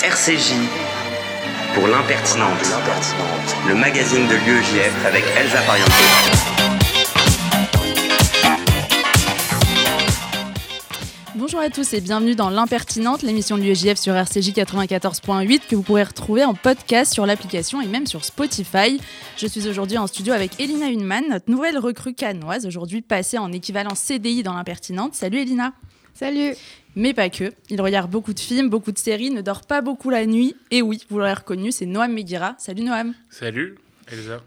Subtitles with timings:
[0.00, 0.54] RCJ
[1.74, 2.64] pour l'impertinente,
[3.68, 5.90] le magazine de l'UEJF avec Elsa Pariente.
[11.34, 15.82] Bonjour à tous et bienvenue dans l'impertinente, l'émission de l'UEJF sur RCJ 94.8 que vous
[15.82, 18.98] pourrez retrouver en podcast sur l'application et même sur Spotify.
[19.36, 23.52] Je suis aujourd'hui en studio avec Elina Hunman, notre nouvelle recrue canoise, aujourd'hui passée en
[23.52, 25.14] équivalent CDI dans l'impertinente.
[25.14, 25.74] Salut Elina
[26.14, 26.54] Salut
[26.94, 27.52] mais pas que.
[27.70, 30.54] Il regarde beaucoup de films, beaucoup de séries, ne dort pas beaucoup la nuit.
[30.70, 32.54] Et oui, vous l'aurez reconnu, c'est Noam Meguira.
[32.58, 33.14] Salut Noam.
[33.30, 33.76] Salut
[34.10, 34.42] Elsa.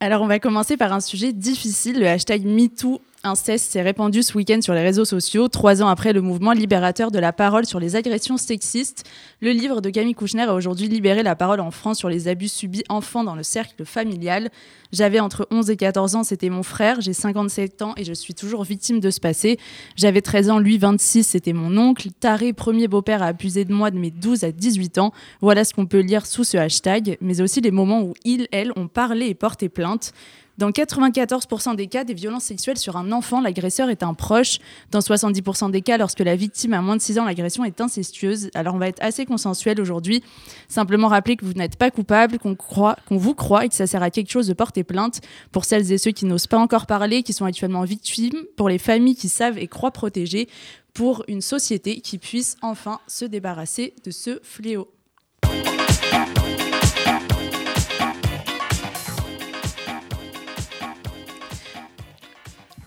[0.00, 4.36] Alors on va commencer par un sujet difficile, le hashtag MeToo inceste s'est répandu ce
[4.36, 7.78] week-end sur les réseaux sociaux, trois ans après le mouvement libérateur de la parole sur
[7.78, 9.04] les agressions sexistes.
[9.40, 12.48] Le livre de Camille Kouchner a aujourd'hui libéré la parole en France sur les abus
[12.48, 14.50] subis enfants dans le cercle familial.
[14.92, 18.34] J'avais entre 11 et 14 ans, c'était mon frère, j'ai 57 ans et je suis
[18.34, 19.58] toujours victime de ce passé.
[19.96, 22.08] J'avais 13 ans, lui 26, c'était mon oncle.
[22.18, 25.12] Taré, premier beau-père, a abusé de moi de mes 12 à 18 ans.
[25.40, 28.72] Voilà ce qu'on peut lire sous ce hashtag, mais aussi les moments où il, elle
[28.76, 30.12] ont parlé et porté plainte.
[30.60, 34.58] Dans 94% des cas des violences sexuelles sur un enfant, l'agresseur est un proche.
[34.90, 38.50] Dans 70% des cas, lorsque la victime a moins de 6 ans, l'agression est incestueuse.
[38.52, 40.22] Alors on va être assez consensuel aujourd'hui.
[40.68, 43.86] Simplement rappeler que vous n'êtes pas coupable, qu'on croit, qu'on vous croit et que ça
[43.86, 45.22] sert à quelque chose de porter plainte.
[45.50, 48.76] Pour celles et ceux qui n'osent pas encore parler, qui sont actuellement victimes, pour les
[48.76, 50.46] familles qui savent et croient protéger,
[50.92, 54.88] pour une société qui puisse enfin se débarrasser de ce fléau.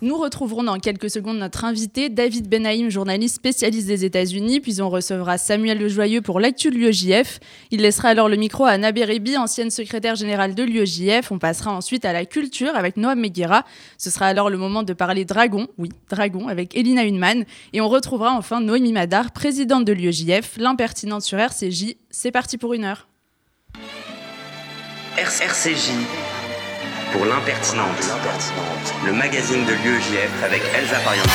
[0.03, 4.89] Nous retrouverons dans quelques secondes notre invité, David Benaïm, journaliste spécialiste des États-Unis, puis on
[4.89, 7.39] recevra Samuel Lejoyeux pour l'actu de.
[7.71, 11.31] Il laissera alors le micro à Anna Bérébi, ancienne secrétaire générale de l'UEJF.
[11.31, 13.63] On passera ensuite à la culture avec Noam Meguira.
[13.97, 17.45] Ce sera alors le moment de parler dragon, oui, dragon, avec Elina Hunman.
[17.71, 21.95] Et on retrouvera enfin Noémie Madar, présidente de l'UEJF, l'impertinente sur RCJ.
[22.09, 23.07] C'est parti pour une heure.
[25.17, 25.91] RCJ
[27.13, 28.01] pour l'impertinente,
[29.05, 31.27] le magazine de l'UEJF avec Elsa Pariente.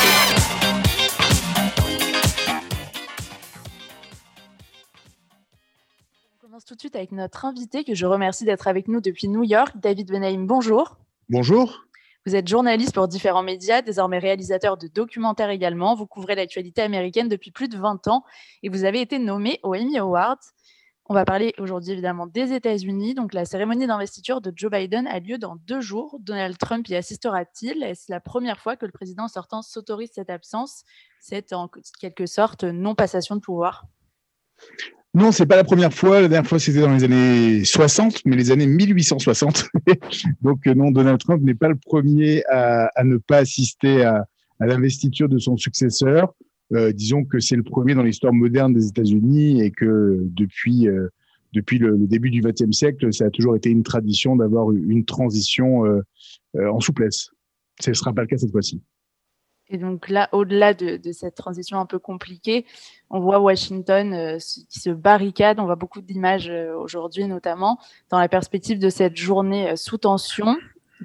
[6.35, 9.29] On commence tout de suite avec notre invité que je remercie d'être avec nous depuis
[9.29, 10.45] New York, David Benaim.
[10.45, 10.97] Bonjour.
[11.29, 11.85] Bonjour.
[12.25, 15.95] Vous êtes journaliste pour différents médias, désormais réalisateur de documentaires également.
[15.95, 18.25] Vous couvrez l'actualité américaine depuis plus de 20 ans
[18.63, 20.41] et vous avez été nommé aux Emmy Awards.
[21.11, 23.15] On va parler aujourd'hui évidemment des États-Unis.
[23.15, 26.19] Donc la cérémonie d'investiture de Joe Biden a lieu dans deux jours.
[26.19, 27.81] Donald Trump y assistera-t-il?
[27.81, 30.83] Est-ce la première fois que le président sortant s'autorise cette absence?
[31.19, 31.67] C'est en
[31.99, 33.87] quelque sorte non-passation de pouvoir.
[35.15, 36.21] Non, c'est pas la première fois.
[36.21, 39.65] La dernière fois, c'était dans les années 60, mais les années 1860.
[40.43, 44.27] Donc non, Donald Trump n'est pas le premier à, ne pas assister à
[44.59, 46.35] l'investiture de son successeur.
[46.73, 51.09] Euh, disons que c'est le premier dans l'histoire moderne des États-Unis et que depuis euh,
[51.51, 55.83] depuis le, début du XXe siècle, ça a toujours été une tradition d'avoir une transition
[55.83, 56.03] euh,
[56.55, 57.31] en souplesse.
[57.79, 58.83] Ce ne sera pas le cas cette fois-ci.
[59.67, 62.65] Et donc là, au-delà de, cette transition un peu compliquée,
[63.09, 65.59] on voit Washington qui se barricade.
[65.59, 67.79] On voit beaucoup d'images aujourd'hui, notamment
[68.11, 70.55] dans la perspective de cette journée sous tension.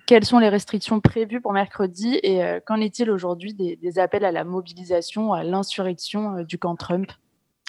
[0.06, 4.32] Quelles sont les restrictions prévues pour mercredi et euh, qu'en est-il aujourd'hui des, appels à
[4.32, 7.12] la mobilisation, à l'insurrection euh, du camp Trump?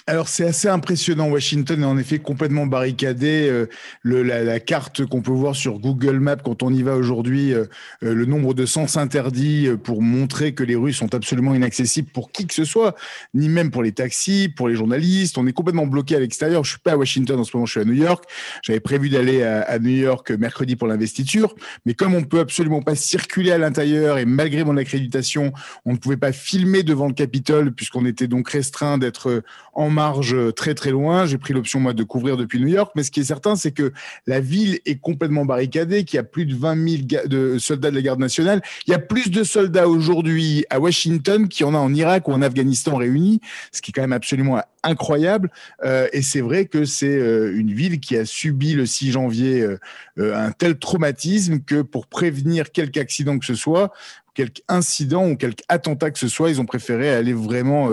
[0.08, 1.28] Alors c'est assez impressionnant.
[1.28, 3.48] Washington est en effet complètement barricadé.
[3.50, 3.66] Euh,
[4.02, 7.64] le, la, carte qu'on peut voir sur Google Maps quand on y va aujourd'hui, euh,
[8.04, 12.30] euh, le nombre de sens interdits pour montrer que les rues sont absolument inaccessibles pour
[12.30, 12.94] qui que ce soit,
[13.34, 15.38] ni même pour les taxis, pour les journalistes.
[15.38, 16.62] On est complètement bloqué à l'extérieur.
[16.62, 18.24] Je suis pas à Washington en ce moment, je suis à New York.
[18.62, 22.80] J'avais prévu d'aller à, à, New York mercredi pour l'investiture, mais comme on peut absolument
[22.80, 25.52] pas circuler à l'intérieur et malgré mon accréditation,
[25.84, 29.42] on ne pouvait pas filmer devant le Capitole puisqu'on était donc restreint d'être
[29.72, 31.24] en marge très très loin.
[31.24, 33.72] J'ai pris l'option moi de couvrir depuis New York, mais ce qui est certain, c'est
[33.72, 33.92] que
[34.26, 37.94] la ville est complètement barricadée, qu'il y a plus de 20 000 de soldats de
[37.94, 38.60] la garde nationale.
[38.86, 42.28] Il y a plus de soldats aujourd'hui à Washington qu'il y en a en Irak
[42.28, 43.40] ou en Afghanistan réunis,
[43.72, 45.50] ce qui est quand même absolument incroyable.
[45.82, 49.62] Euh, et c'est vrai que c'est euh, une ville qui a subi le 6 janvier
[49.62, 49.78] euh,
[50.18, 53.92] un tel traumatisme que pour prévenir quelque accident que ce soit,
[54.36, 57.90] quelque incident ou quelque attentat que ce soit, ils ont préféré aller vraiment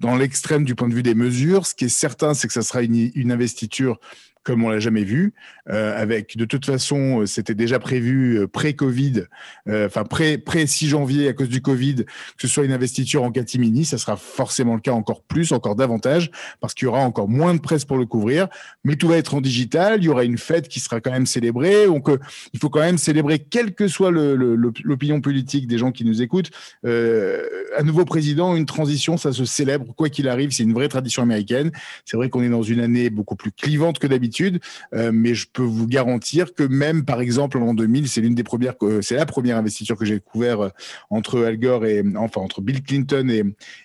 [0.00, 1.66] dans l'extrême du point de vue des mesures.
[1.66, 3.98] Ce qui est certain, c'est que ça sera une, investiture
[4.44, 5.34] comme on l'a jamais vu.
[5.66, 9.24] avec de toute façon, c'était déjà prévu pré-Covid,
[9.68, 13.30] enfin pré pré 6 janvier à cause du Covid, que ce soit une investiture en
[13.30, 16.30] catimini, ça sera forcément le cas encore plus, encore davantage,
[16.60, 18.48] parce qu'il y aura encore moins de presse pour le couvrir.
[18.84, 20.00] Mais tout va être en digital.
[20.00, 21.86] Il y aura une fête qui sera quand même célébrée.
[21.86, 22.08] Donc
[22.52, 26.50] il faut quand même célébrer, quelle que soit l'opinion politique des gens qui nous écoutent.
[26.84, 30.50] un nouveau président, une transition, ça se célèbre quoi qu'il arrive.
[30.50, 31.70] C'est une vraie tradition américaine.
[32.04, 35.46] C'est vrai qu'on est dans une année beaucoup plus clivante que d'habitude, euh, mais je
[35.52, 39.26] peux vous garantir que même, par exemple, en 2000, c'est l'une des premières, c'est la
[39.26, 40.68] première investiture que j'ai découvert euh,
[41.10, 43.28] entre Al Gore et, enfin, entre Bill Clinton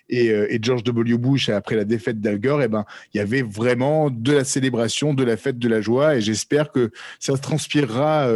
[0.08, 1.18] et, euh, George W.
[1.18, 2.62] Bush après la défaite d'Al Gore.
[2.62, 5.80] Et eh ben, il y avait vraiment de la célébration, de la fête, de la
[5.80, 8.28] joie, et j'espère que ça se transpirera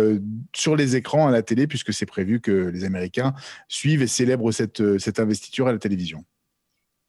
[0.54, 3.34] sur les écrans à la télé, puisque c'est prévu que les Américains
[3.68, 6.24] suivent et célèbrent cette investiture à la télévision.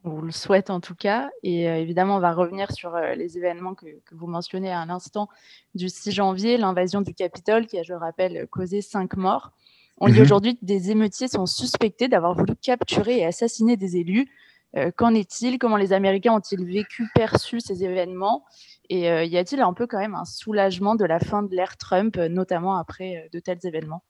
[0.05, 1.31] On vous le souhaite en tout cas.
[1.41, 4.89] Et euh, évidemment, on va revenir sur euh, les événements que, vous mentionnez à un
[4.91, 5.27] instant
[5.73, 9.51] du 6 janvier, l'invasion du Capitole qui a, je rappelle, causé cinq morts.
[9.97, 10.21] On dit mhm.
[10.21, 14.27] aujourd'hui que des émeutiers sont suspectés d'avoir voulu capturer et assassiner des élus.
[14.75, 15.57] Euh, qu'en est-il?
[15.57, 18.45] Comment les Américains ont-ils vécu, perçu ces événements?
[18.89, 22.17] Et y a-t-il un peu quand même un soulagement de la fin de l'ère Trump,
[22.17, 24.03] notamment après de tels événements?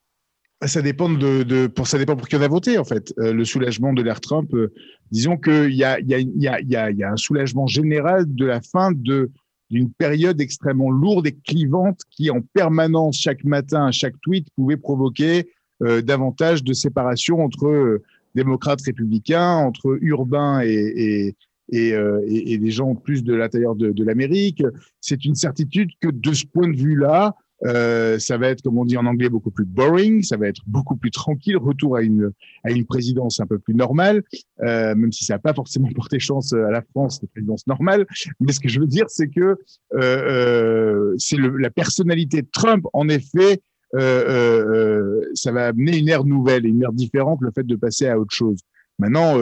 [0.63, 3.13] Ça dépend de, pour ça dépend pour qui on a voté en fait.
[3.19, 4.73] Euh, le soulagement de l'ère Trump, euh,
[5.11, 7.67] disons qu'il y a, il y, a, il y, a, il y a un soulagement
[7.67, 9.31] général de la fin de
[9.71, 15.49] d'une période extrêmement lourde et clivante qui en permanence chaque matin, chaque tweet pouvait provoquer
[15.81, 17.99] euh, davantage de séparation entre
[18.35, 21.35] démocrates républicains, entre urbains et, et
[21.69, 24.61] et, et, et, les gens plus de l'intérieur de, de l'Amérique.
[25.01, 28.85] C'est une certitude que de ce point de vue-là, euh, ça va être, comme on
[28.85, 32.31] dit en anglais, beaucoup plus boring, ça va être beaucoup plus tranquille, retour à une,
[32.63, 34.23] à une présidence un peu plus normale,
[34.61, 38.05] euh, même si ça n'a pas forcément porté chance à la France, la présidence normale.
[38.39, 39.57] Mais ce que je veux dire, c'est que
[39.93, 43.61] euh, c'est la personnalité de Trump, en effet,
[43.93, 48.33] ça va amener une ère nouvelle, une ère différente, le fait de passer à autre
[48.33, 48.59] chose.
[48.99, 49.37] Maintenant,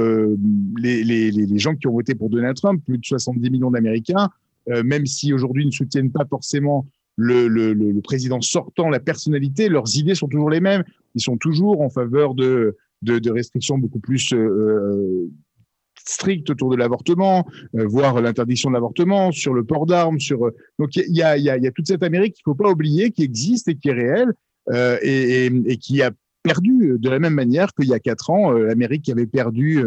[0.77, 4.29] les, les, les gens qui ont voté pour Donald Trump, plus de 70 millions d'Américains,
[4.67, 10.27] même si aujourd'hui ne soutiennent pas forcément le, président sortant, la personnalité, leurs idées sont
[10.27, 10.83] toujours les mêmes.
[11.15, 15.29] Ils sont toujours en faveur de, de, restrictions beaucoup plus euh, euh
[16.05, 20.17] strictes autour de l'avortement, euh, voire l'interdiction de l'avortement, sur le port d'armes.
[20.77, 23.11] Donc il y a, y, a, y a toute cette Amérique qu'il faut pas oublier,
[23.11, 24.33] qui existe et qui est réelle
[25.01, 26.11] et, et, qui a
[26.41, 29.85] perdu de la même manière qu'il y a quatre ans, l'Amérique qui avait perdu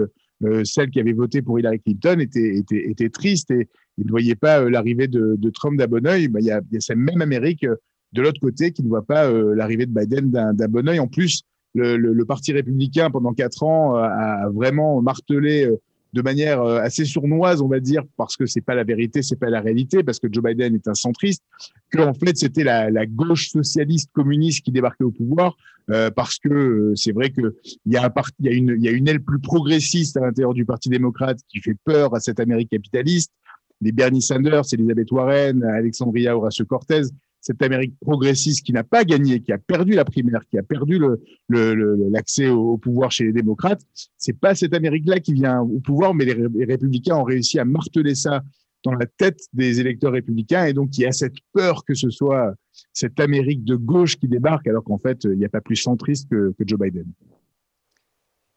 [0.64, 3.68] celle qui avait voté pour Hillary Clinton était, était, était triste et,
[4.04, 6.28] ne voyait pas euh, l'arrivée de, Trump d'un bon oeil.
[6.28, 7.76] Bah, il, y a, cette même Amérique euh,
[8.12, 11.00] de l'autre côté qui ne voit pas euh, l'arrivée de Biden d'un bon oeil.
[11.00, 11.42] En plus,
[11.74, 15.68] le, Parti républicain, pendant quatre ans, a vraiment martelé
[16.12, 19.50] de manière assez sournoise, on va dire, parce que c'est pas la vérité, c'est pas
[19.50, 21.42] la réalité, parce que Joe Biden est un centriste,
[21.90, 25.56] que en fait c'était la, la, gauche socialiste communiste qui débarquait au pouvoir,
[25.90, 29.08] euh, parce que c'est vrai que il y a un y une, y a une
[29.08, 33.32] aile plus progressiste à l'intérieur du Parti démocrate qui fait peur à cette Amérique capitaliste.
[33.80, 37.02] Les Bernie Sanders, Elizabeth Warren, Alexandria Ocasio-Cortez,
[37.46, 41.00] cette Amérique progressiste qui n'a pas gagné, qui a perdu la primaire, qui a perdu
[41.48, 43.82] l'accès au, pouvoir chez les démocrates,
[44.16, 48.16] c'est pas cette Amérique-là qui vient au pouvoir, mais les, républicains ont réussi à marteler
[48.16, 48.42] ça
[48.82, 52.10] dans la tête des électeurs républicains, et donc il y a cette peur que ce
[52.10, 52.52] soit
[52.92, 56.28] cette Amérique de gauche qui débarque, alors qu'en fait, il n'y a pas plus centriste
[56.28, 57.06] que, que Joe Biden.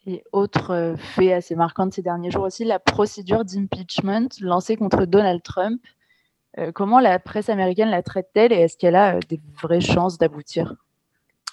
[0.07, 4.77] Et autre euh, fait assez marquant de ces derniers jours aussi, la procédure d'impeachment lancée
[4.77, 5.79] contre Donald Trump.
[6.57, 10.17] Euh, comment la presse américaine la traite-t-elle et est-ce qu'elle a euh, des vraies chances
[10.17, 10.75] d'aboutir?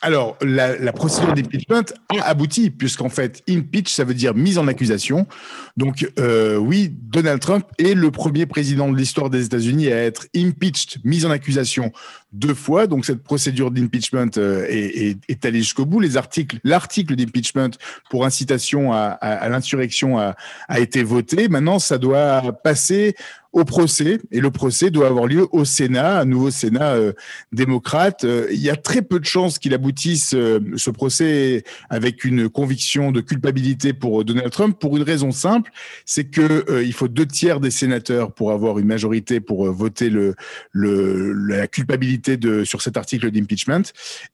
[0.02, 5.26] Alors, la, procédure d'impeachment a abouti, puisqu'en fait, impeach, ça veut dire mise en accusation.
[5.76, 10.26] Donc, euh, oui, Donald Trump est le premier président de l'histoire des États-Unis à être
[10.37, 11.93] impeached, mis en accusation
[12.33, 12.87] deux fois.
[12.87, 16.01] Donc, cette procédure d'impeachment euh, est, allée jusqu'au bout.
[16.01, 17.71] Les articles, l'article d'impeachment
[18.11, 20.35] pour incitation à, l'insurrection a,
[20.77, 21.49] été voté.
[21.49, 23.15] Maintenant, ça doit passer
[23.53, 27.13] au procès et le procès doit avoir lieu au Sénat, un nouveau Sénat euh,
[27.53, 28.25] démocrate.
[28.25, 33.13] Euh, il y a très peu de chances qu'il aboutisse ce procès avec une conviction
[33.13, 35.71] de culpabilité pour Donald Trump pour une raison simple,
[36.05, 40.35] c'est que il faut deux tiers des sénateurs pour avoir une majorité pour voter le,
[40.73, 42.26] le la culpabilité
[42.65, 43.83] sur cet article d'impeachment.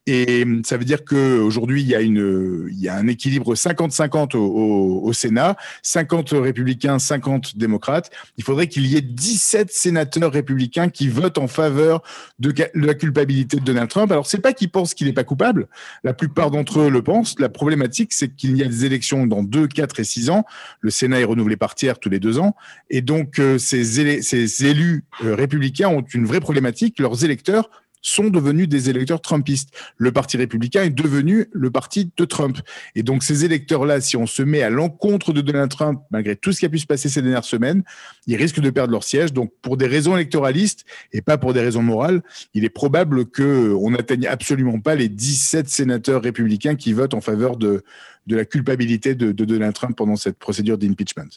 [0.06, 5.12] Et ça veut dire qu'aujourd'hui, il y a il y a un équilibre 50-50 au,
[5.12, 8.10] Sénat, 50 républicains, 50 démocrates.
[8.36, 12.02] Il faudrait qu'il y ait 17 sénateurs républicains qui votent en faveur
[12.38, 14.10] de, la culpabilité de Donald Trump.
[14.10, 15.68] Alors, c'est pas qu'ils pensent qu'il n'est pas coupable.
[16.04, 17.38] La plupart d'entre eux le pensent.
[17.38, 20.44] La problématique, c'est qu'il y a des élections dans 2, 4 et 6 ans.
[20.80, 22.56] Le Sénat est renouvelé par tiers tous les deux ans.
[22.90, 23.84] Et donc, euh, ces,
[24.22, 26.98] ces élus euh, républicains ont une vraie problématique.
[26.98, 27.70] Leurs électeurs
[28.02, 29.70] sont devenus des électeurs trumpistes.
[29.96, 32.58] Le Parti républicain est devenu le parti de Trump.
[32.94, 36.52] Et donc ces électeurs-là, si on se met à l'encontre de Donald Trump, malgré tout
[36.52, 37.84] ce qui a pu se passer ces dernières semaines,
[38.26, 39.32] ils risquent de perdre leur siège.
[39.32, 42.22] Donc pour des raisons électoralistes et pas pour des raisons morales,
[42.54, 47.56] il est probable qu'on n'atteigne absolument pas les 17 sénateurs républicains qui votent en faveur
[47.56, 47.84] de,
[48.26, 51.30] de la culpabilité de, de Donald Trump pendant cette procédure d'impeachment.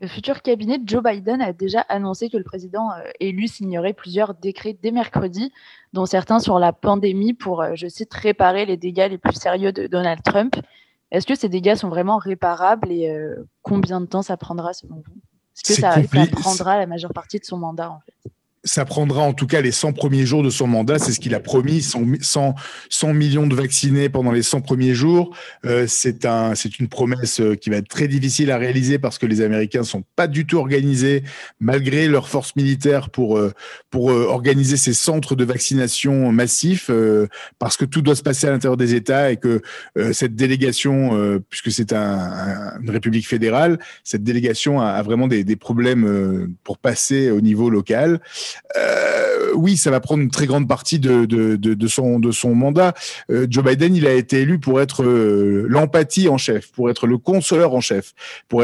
[0.00, 3.92] Le futur cabinet de Joe Biden a déjà annoncé que le président euh, élu signerait
[3.92, 5.52] plusieurs décrets dès mercredi,
[5.92, 9.72] dont certains sur la pandémie pour, euh, je cite, réparer les dégâts les plus sérieux
[9.72, 10.56] de Donald Trump.
[11.10, 14.96] Est-ce que ces dégâts sont vraiment réparables et euh, combien de temps ça prendra selon
[14.96, 15.20] vous?
[15.54, 18.30] Est-ce que ça, ça, prendra la majeure partie de son mandat en fait?
[18.64, 20.98] Ça prendra en tout cas les 100 premiers jours de son mandat.
[20.98, 22.54] C'est ce qu'il a promis, 100,
[22.90, 25.34] 100, millions de vaccinés pendant les 100 premiers jours.
[25.64, 29.26] Euh, c'est un, une promesse euh, qui va être très difficile à réaliser parce que
[29.26, 31.24] les Américains sont pas du tout organisés,
[31.58, 33.52] malgré leurs forces militaires, pour, euh,
[33.90, 36.90] pour organiser ces centres de vaccination massifs,
[37.58, 39.62] parce que tout doit se passer à l'intérieur des États et que
[40.12, 45.56] cette délégation, puisque c'est un, une république fédérale, cette délégation a, a vraiment des, des
[45.56, 48.20] problèmes pour passer au niveau local.
[48.76, 52.54] Euh, oui, ça va prendre une très grande partie de, de, de, son, de son
[52.54, 52.94] mandat.
[53.30, 57.06] Euh, Joe Biden, il a été élu pour être euh, l'empathie en chef, pour être
[57.06, 58.12] le consoleur en chef.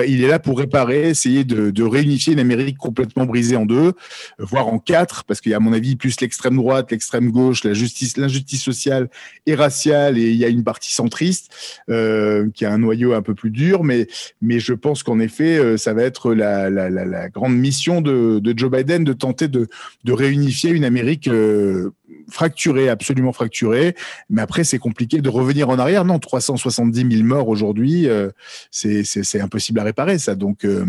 [0.07, 3.93] Il est là pour réparer, essayer de, de réunifier une Amérique complètement brisée en deux,
[4.39, 7.65] voire en quatre, parce qu'il y a à mon avis plus l'extrême droite, l'extrême gauche,
[7.65, 9.09] la justice, l'injustice sociale
[9.47, 11.53] et raciale, et il y a une partie centriste
[11.89, 14.07] qui a un noyau un peu plus dur, mais,
[14.41, 18.39] mais je pense qu'en effet, ça va être la, la, la, la grande mission de,
[18.39, 19.69] de Joe Biden de tenter de
[20.05, 21.93] de, réunifier une Amérique euh,
[22.31, 23.95] fracturée, absolument fracturée.
[24.31, 26.05] Mais après, c'est compliqué de revenir en arrière.
[26.05, 28.31] Non, 370 000 morts aujourd'hui, euh,
[28.71, 30.35] c'est impossible à réparer ça.
[30.35, 30.85] Donc, euh,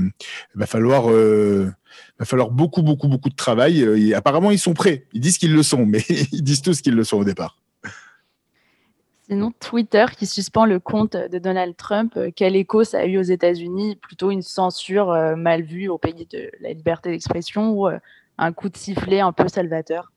[0.55, 1.07] il va falloir
[2.19, 4.13] va falloir beaucoup, beaucoup, beaucoup de travail.
[4.13, 5.05] apparemment, ils sont prêts.
[5.13, 7.57] Ils disent qu'ils le sont, mais ils disent tous qu'ils le sont au départ.
[9.29, 13.23] Sinon, Twitter qui suspend le compte de Donald Trump, quel écho ça a eu aux
[13.23, 13.97] États-Unis?
[13.97, 17.89] Plutôt une censure mal vue au pays de la liberté d'expression ou
[18.37, 20.11] un coup de sifflet un peu salvateur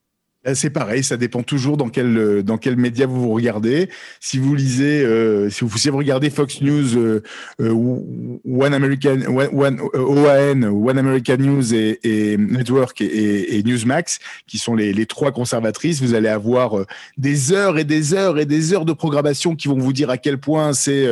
[0.47, 3.91] euh, c'est pareil, ça dépend toujours dans quel euh, dans quel média vous vous regardez.
[4.21, 7.23] Si vous lisez, euh, si vous si vous regardez Fox News, euh,
[7.59, 9.21] One American,
[9.53, 15.05] One, OAN, One American News et, et Network et, et, Newsmax, qui sont les, les
[15.05, 16.87] trois conservatrices, vous allez avoir
[17.19, 20.17] des heures et des heures et des heures de programmation qui vont vous dire à
[20.17, 21.07] quel point c'est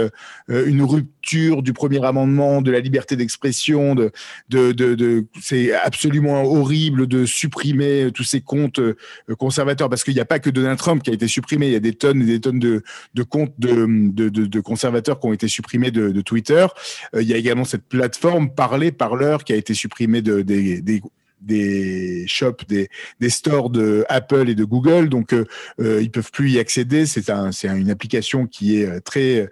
[0.49, 4.11] une rupture du premier amendement, de la liberté d'expression, de
[4.49, 8.97] de, de, de c'est absolument horrible de supprimer tous ces comptes euh,
[9.39, 11.77] conservateurs, parce qu'il n'y a pas que Donald Trump qui a été supprimé, il y
[11.77, 12.83] a des tonnes et des tonnes de,
[13.29, 16.67] comptes de, conservateurs qui ont été supprimés de, Twitter.
[17.15, 22.25] Euh, il y a également cette plateforme Parler, Parleur qui a été supprimée de, des,
[22.27, 22.89] shops, des,
[23.31, 25.45] stores de Apple et de Google, donc euh,
[25.81, 27.07] euh ils peuvent plus y accéder.
[27.07, 27.31] C'est
[27.65, 29.49] une application qui est très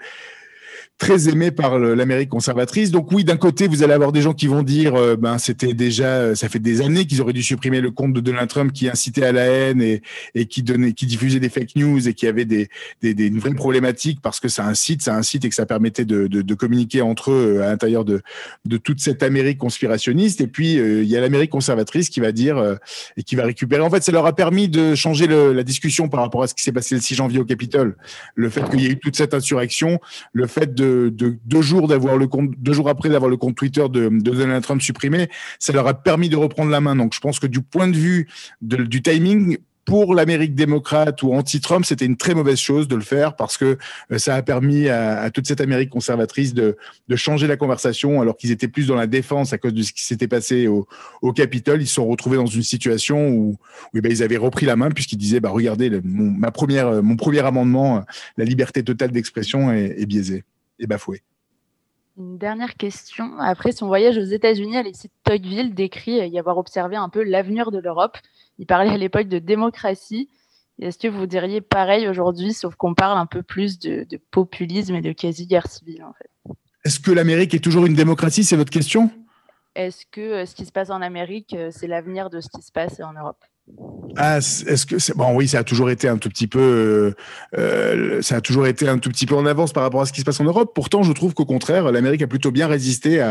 [0.99, 2.91] très aimé par l'Amérique conservatrice.
[2.91, 5.75] Donc oui, d'un côté, vous allez avoir des gens qui vont dire, euh, ben c'était
[5.75, 8.73] déjà, euh, ça fait des années qu'ils auraient dû supprimer le compte de Donald Trump
[8.73, 10.03] qui incitait à la haine et,
[10.35, 12.69] et qui donnait, qui diffusait des fake news et qui avait des,
[13.03, 16.07] des, des une vraie problématique parce que site, c'est un site et que ça permettait
[16.07, 18.23] de, de, de, communiquer entre eux à l'intérieur de,
[18.65, 20.41] de toute cette Amérique conspirationniste.
[20.41, 22.79] Et puis euh, il y a l'Amérique conservatrice qui va dire
[23.17, 23.83] et qui va récupérer.
[23.83, 26.55] En fait, ça leur a permis de changer le, la discussion par rapport à ce
[26.55, 27.97] qui s'est passé le 6 janvier au Capitole.
[28.35, 30.01] Le fait qu'il y ait eu toute cette insurrection,
[30.33, 33.57] le fait de de, deux jours d'avoir le compte, deux jours après d'avoir le compte
[33.57, 35.29] Twitter de, Donald Trump supprimé,
[35.59, 36.97] ça leur a permis de reprendre la main.
[36.97, 38.29] Donc, je pense que du point de vue
[38.61, 43.37] du timing, pour l'Amérique démocrate ou anti-Trump, c'était une très mauvaise chose de le faire
[43.37, 43.79] parce que
[44.11, 46.77] euh, ça a permis à, toute cette Amérique conservatrice de,
[47.15, 50.05] changer la conversation alors qu'ils étaient plus dans la défense à cause de ce qui
[50.05, 50.87] s'était passé au,
[51.35, 51.83] Capitole.
[51.83, 53.57] Ils se sont retrouvés dans une situation où,
[53.95, 57.17] eh ben, ils avaient repris la main puisqu'ils disaient bah, regardez, mon, ma première, mon
[57.17, 58.05] premier amendement,
[58.37, 60.45] la liberté totale d'expression est biaisée
[62.19, 63.39] Une dernière question.
[63.39, 67.79] Après son voyage aux États-Unis, Alexis Tocqueville décrit y avoir observé un peu l'avenir de
[67.79, 68.17] l'Europe.
[68.59, 70.31] Il parlait à l'époque de démocratie.
[70.79, 75.01] Est-ce que vous diriez pareil aujourd'hui, sauf qu'on parle un peu plus de, populisme et
[75.01, 76.55] de quasi-guerre civile en fait?
[76.85, 78.45] Est-ce que l'Amérique est toujours une démocratie?
[78.45, 79.11] C'est votre question?
[79.75, 82.63] Est-ce que euh, ce qui se passe en Amérique, euh, c'est l'avenir de ce qui
[82.63, 83.45] se passe en Europe?
[84.17, 87.15] Ah, est-ce que c'est bon Oui, ça a toujours été un tout petit peu, euh,
[87.59, 90.13] euh, ça a toujours été un tout petit peu en avance par rapport à ce
[90.13, 90.73] qui se passe en Europe.
[90.75, 93.23] Pourtant, je trouve qu'au contraire, l'Amérique a plutôt bien résisté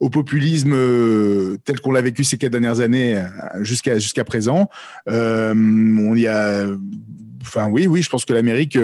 [0.00, 3.22] au populisme euh, tel qu'on l'a vécu ces quatre dernières années
[3.60, 4.68] jusqu'à jusqu'à présent.
[5.06, 6.66] on y a
[7.42, 8.78] enfin oui, oui, je pense que l'Amérique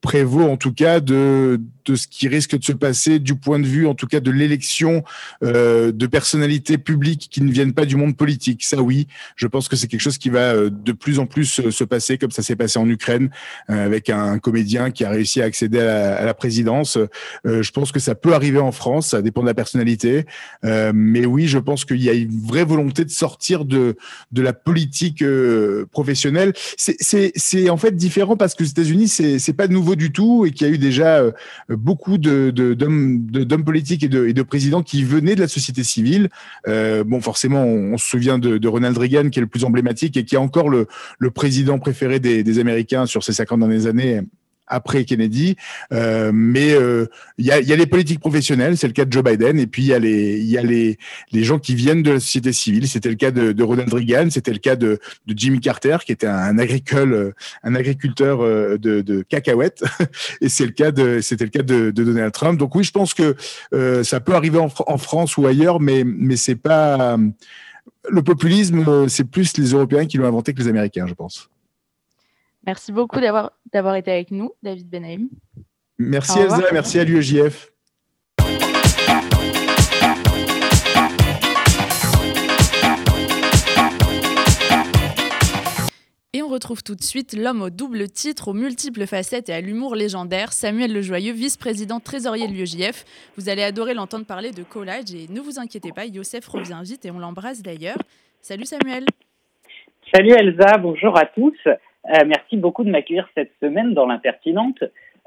[0.00, 3.66] prévaut en tout cas de, de ce qui risque de se passer du point de
[3.66, 5.02] vue, en tout cas, de l'élection
[5.42, 8.64] euh, de personnalités publiques qui ne viennent pas du monde politique.
[8.64, 11.60] Ça, oui, je pense que c'est quelque chose qui va euh, de plus en plus
[11.60, 13.30] euh, se passer, comme ça s'est passé en Ukraine,
[13.70, 16.98] euh, avec un, comédien qui a réussi à accéder à la, à la présidence.
[17.44, 20.26] je pense que ça peut arriver en France, ça dépend de la personnalité.
[20.62, 23.96] mais oui, je pense qu'il y a une vraie volonté de sortir de,
[24.32, 25.24] de la politique
[25.90, 26.52] professionnelle.
[26.76, 30.66] C'est en fait différent parce que aux États-Unis, c'est pas nouveau du tout et qu'il
[30.66, 31.22] y a eu déjà
[31.78, 36.28] beaucoup d'hommes de, politiques et de, et de, présidents qui venaient de la société civile.
[36.66, 40.24] Euh, bon, forcément, on, se souvient de, Ronald Reagan, qui est le plus emblématique et
[40.24, 40.86] qui est encore le,
[41.18, 44.22] le président préféré des, des Américains sur ces 50 dernières années
[44.68, 45.56] après Kennedy.
[45.92, 47.06] Euh, mais euh,
[47.38, 49.66] il y, a, y, a, les politiques professionnelles, c'est le cas de Joe Biden, et
[49.66, 50.98] puis il y a les y a les
[51.32, 52.88] les gens qui viennent de la société civile.
[52.88, 56.12] C'était le cas de, de Ronald Reagan, c'était le cas de, de Jimmy Carter, qui
[56.12, 59.82] était un agricole un agriculteur euh, de, de cacahuètes,
[60.40, 62.58] et c'est le cas de c'était le cas de, de, Donald Trump.
[62.58, 63.36] Donc oui, je pense que
[63.72, 67.16] euh, ça peut arriver en, en, France ou ailleurs, mais mais c'est pas
[68.10, 71.50] le populisme, c'est plus les Européens qui l'ont inventé que les Américains, je pense.
[72.66, 75.28] Merci beaucoup d'avoir, d'avoir été avec nous, David Benhaim.
[75.98, 77.72] Merci Elsa, merci à l'UEJF.
[86.34, 89.60] Et on retrouve tout de suite l'homme au double titre, aux multiples facettes et à
[89.60, 93.04] l'humour légendaire, Samuel Lejoyeux, vice-président trésorier de l'UEJF.
[93.36, 97.06] Vous allez adorer l'entendre parler de collage et ne vous inquiétez pas, Youssef revient vite
[97.06, 97.98] et on l'embrasse d'ailleurs.
[98.40, 99.06] Salut Samuel.
[100.14, 101.56] Salut Elsa, bonjour à tous.
[102.08, 104.82] Euh, merci beaucoup de m'accueillir cette semaine dans l'impertinente.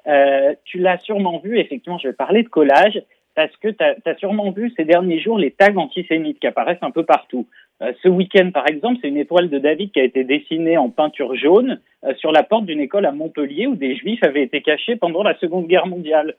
[0.08, 3.02] Euh, tu l'as sûrement vu, effectivement, je vais parler de collage,
[3.36, 6.92] parce que tu as, sûrement vu ces derniers jours les tags antisémites qui apparaissent un
[6.92, 7.48] peu partout.
[7.82, 10.90] Euh, ce week-end, par exemple, c'est une étoile de David qui a été dessinée en
[10.90, 11.80] peinture jaune
[12.18, 15.38] sur la porte d'une école à Montpellier où des juifs avaient été cachés pendant la
[15.38, 16.36] Seconde Guerre mondiale.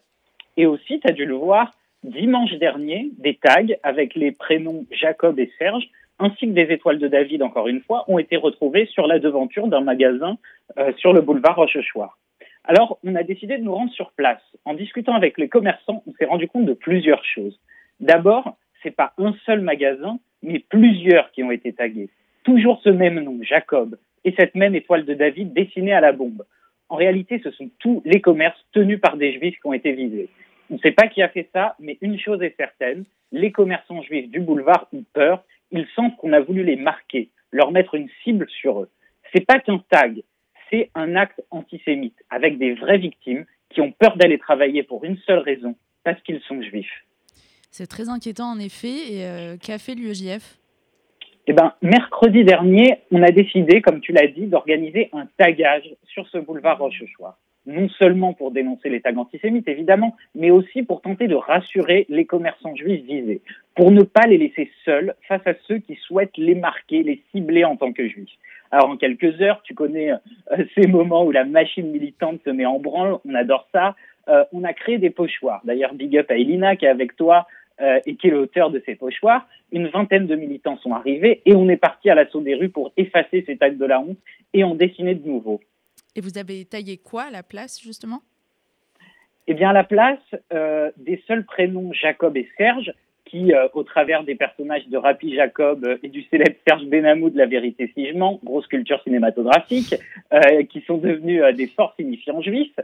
[0.57, 1.71] Et aussi, tu as dû le voir,
[2.03, 7.09] dimanche dernier, des tags avec les prénoms Jacob et Serge ainsi que des étoiles de
[7.09, 10.39] David, encore une fois, ont été retrouvées sur la devanture d'un magasin
[10.79, 12.19] euh, sur le boulevard Rochechouart.
[12.65, 14.43] Alors, on a décidé de nous rendre sur place.
[14.65, 17.59] En discutant avec les commerçants, on s'est rendu compte de plusieurs choses.
[17.99, 22.09] D'abord, c'est pas un seul magasin, mais plusieurs qui ont été tagués.
[22.45, 26.45] Toujours ce même nom, Jacob, et cette même étoile de David dessinée à la bombe.
[26.89, 30.29] En réalité, ce sont tous les commerces tenus par des juifs qui ont été visés.
[30.71, 34.03] On ne sait pas qui a fait ça, mais une chose est certaine, les commerçants
[34.03, 35.43] juifs du boulevard ont peur
[35.73, 38.91] ils sentent qu'on a voulu les marquer, leur mettre une cible sur eux.
[39.33, 40.23] C'est pas qu'un tag,
[40.71, 45.17] c'est un acte antisémite avec des vraies victimes qui ont peur d'aller travailler pour une
[45.27, 47.05] seule raison, parce qu'ils sont juifs.
[47.71, 49.13] C'est très inquiétant en effet.
[49.13, 50.59] Et euh, qu'a fait l'UEJF
[51.47, 56.29] eh ben, mercredi dernier, on a décidé, comme tu l'as dit, d'organiser un tagage sur
[56.29, 61.29] ce boulevard Rochechouart non seulement pour dénoncer les tags antisémites, évidemment, mais aussi pour tenter
[61.29, 63.41] de rassurer les commerçants juifs visés,
[63.75, 67.65] pour ne pas les laisser seuls face à ceux qui souhaitent les marquer, les cibler
[67.65, 68.37] en tant que juifs.
[68.71, 70.17] Alors en quelques heures, tu connais euh,
[70.75, 73.95] ces moments où la machine militante se met en branle, on adore ça.
[74.29, 75.61] Euh, on a créé des pochoirs.
[75.65, 77.47] D'ailleurs, big up à Elina qui est avec toi
[77.83, 79.49] euh, et qui est l'auteur de ces pochoirs.
[79.73, 82.93] Une vingtaine de militants sont arrivés et on est parti à l'assaut des rues pour
[82.97, 84.19] effacer ces tags de la honte
[84.55, 85.61] et en dessiner de nouveaux.
[86.15, 88.23] Et vous avez taillé quoi à la place, justement?
[89.49, 90.21] Eh bien, à la place,
[90.53, 92.93] euh, des seuls prénoms Jacob et Serge,
[93.25, 97.39] qui, euh, au travers des personnages de Rapi Jacob et du célèbre Serge Benamou de
[97.39, 99.97] La Vérité Sigement, grosse culture cinématographique,
[100.71, 102.79] qui sont devenus des forts signifiants juifs,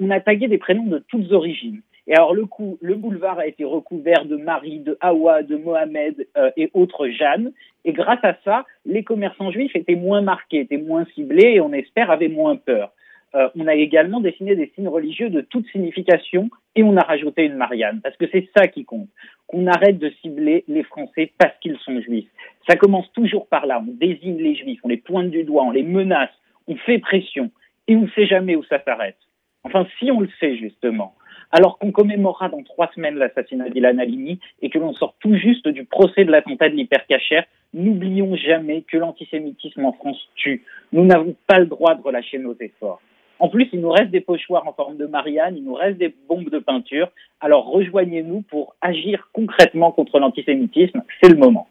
[0.00, 1.80] on a tagué des prénoms de toutes origines.
[2.06, 6.26] Et alors le coup, le boulevard a été recouvert de Marie, de Hawa, de Mohamed
[6.56, 7.52] et autres Jeanne.
[7.84, 11.72] Et grâce à ça, les commerçants juifs étaient moins marqués, étaient moins ciblés et on
[11.72, 12.92] espère avaient moins peur.
[13.36, 17.44] Euh, on a également dessiné des signes religieux de toute signification et on a rajouté
[17.44, 19.08] une Marianne, parce que c'est ça qui compte,
[19.46, 22.28] qu'on arrête de cibler les Français parce qu'ils sont juifs.
[22.68, 25.70] Ça commence toujours par là, on désigne les juifs, on les pointe du doigt, on
[25.70, 26.30] les menace,
[26.66, 27.50] on fait pression,
[27.88, 29.18] et on ne sait jamais où ça s'arrête.
[29.64, 31.14] Enfin, si on le sait justement,
[31.50, 35.68] alors qu'on commémorera dans trois semaines l'assassinat d'Ilan Halimi et que l'on sort tout juste
[35.68, 40.64] du procès de l'attentat de l'hypercachère, n'oublions jamais que l'antisémitisme en France tue.
[40.92, 43.00] Nous n'avons pas le droit de relâcher nos efforts.
[43.38, 46.14] En plus, il nous reste des pochoirs en forme de Marianne, il nous reste des
[46.28, 47.10] bombes de peinture.
[47.40, 51.02] Alors rejoignez-nous pour agir concrètement contre l'antisémitisme.
[51.22, 51.68] C'est le moment.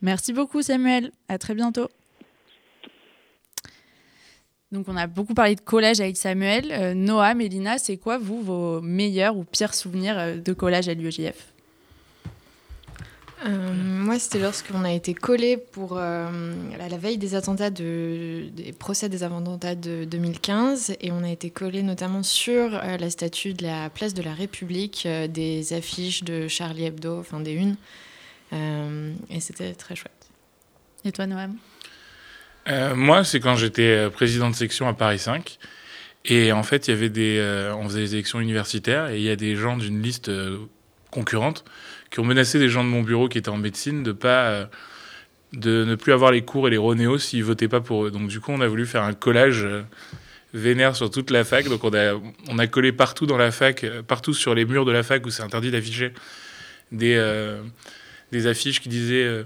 [0.00, 1.10] Merci beaucoup Samuel.
[1.28, 1.88] À très bientôt.
[4.72, 6.72] Donc on a beaucoup parlé de collège avec Samuel.
[6.72, 10.94] Euh, Noah, Mélina, c'est quoi vous vos meilleurs ou pires souvenirs euh, de collège à
[10.94, 11.52] l'UEJF
[13.44, 16.30] euh, moi, c'était lorsqu'on a été collé pour la,
[16.98, 21.82] veille des attentats de, des procès des attentats de 2015 et on a été collé
[21.82, 27.20] notamment sur la statue de la place de la République, des affiches de Charlie Hebdo,
[27.20, 27.76] enfin des unes,
[28.52, 30.28] et c'était très chouette.
[31.04, 31.56] Et toi, Noam?
[32.68, 35.58] Euh, moi, c'est quand j'étais euh, président de section à Paris 5.
[36.24, 39.22] Et en fait, il y avait des, euh, on faisait des élections universitaires et il
[39.22, 40.30] y a des gens d'une liste
[41.12, 41.64] concurrente
[42.10, 44.68] qui ont menacé des gens de mon bureau qui étaient en médecine de pas
[45.52, 48.10] de ne plus avoir les cours et les ronéos s'ils votaient pas pour eux.
[48.10, 49.66] Donc du coup, on a voulu faire un collage
[50.52, 51.68] vénère sur toute la fac.
[51.68, 55.24] Donc on a, collé partout dans la fac, partout sur les murs de la fac
[55.26, 56.12] où c'est interdit d'afficher
[56.90, 57.16] des
[58.46, 59.44] affiches qui disaient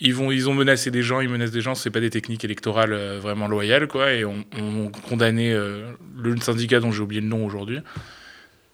[0.00, 2.44] ils, vont, ils ont menacé des gens, ils menacent des gens, c'est pas des techniques
[2.44, 7.20] électorales euh, vraiment loyales, quoi, et on, on condamné euh, le syndicat dont j'ai oublié
[7.20, 7.78] le nom aujourd'hui.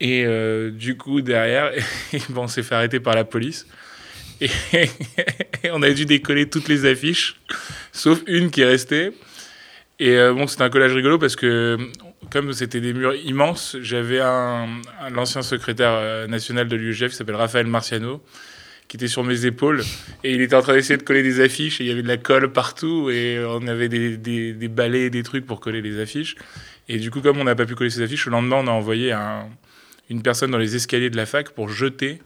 [0.00, 1.70] Et euh, du coup, derrière,
[2.36, 3.66] on s'est fait arrêter par la police.
[4.42, 7.36] Et, on a dû décoller toutes les affiches,
[7.92, 9.12] sauf une qui est restée.
[10.00, 11.78] Et bon, c'était un collage rigolo parce que,
[12.32, 14.66] comme c'était des murs immenses, j'avais un,
[15.12, 18.20] l'ancien secrétaire national de l'UEGF qui s'appelle Raphaël Marciano,
[18.92, 19.82] qui était sur mes épaules
[20.22, 22.08] et il était en train d'essayer de coller des affiches et il y avait de
[22.08, 25.80] la colle partout et on avait des, des, des balais et des trucs pour coller
[25.80, 26.36] les affiches.
[26.90, 28.70] Et du coup, comme on n'a pas pu coller ces affiches, le lendemain, on a
[28.70, 29.48] envoyé un,
[30.10, 32.20] une personne dans les escaliers de la fac pour jeter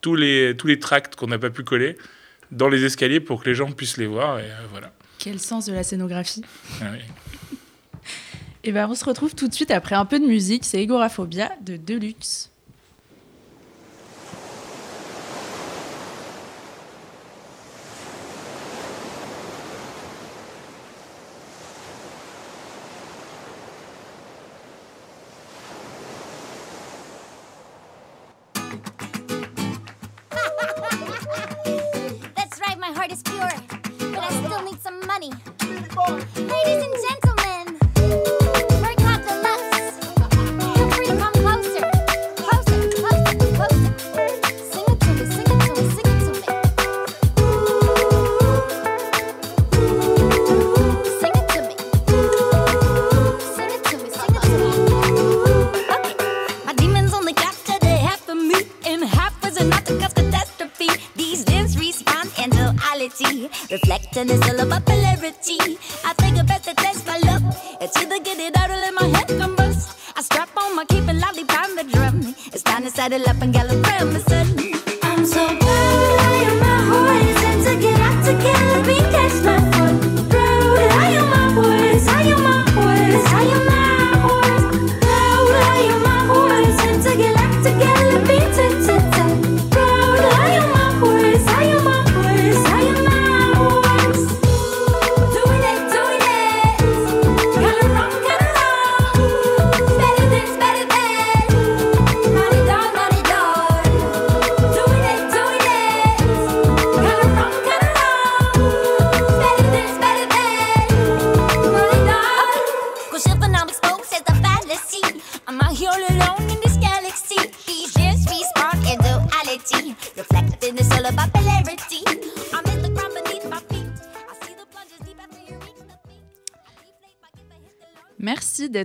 [0.00, 1.98] tous les, tous les tracts qu'on n'a pas pu coller
[2.52, 4.38] dans les escaliers pour que les gens puissent les voir.
[4.38, 4.92] Et euh, voilà.
[5.18, 6.44] Quel sens de la scénographie.
[6.80, 6.92] Ah
[8.62, 10.64] et ben, on se retrouve tout de suite après un peu de musique.
[10.66, 12.51] C'est Egoraphobia de Deluxe.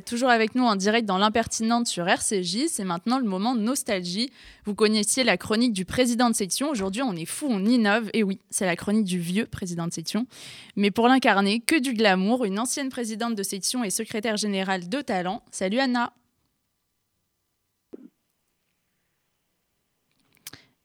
[0.08, 2.68] Toujours avec nous en direct dans l'impertinente sur RCJ.
[2.68, 4.32] C'est maintenant le moment nostalgie.
[4.66, 6.70] Vous connaissiez la chronique du président de section.
[6.70, 8.10] Aujourd'hui, on est fou, on innove.
[8.14, 10.26] Et oui, c'est la chronique du vieux président de section.
[10.76, 15.02] Mais pour l'incarner, que du glamour, une ancienne présidente de section et secrétaire générale de
[15.02, 15.44] talent.
[15.52, 16.14] Salut Anna.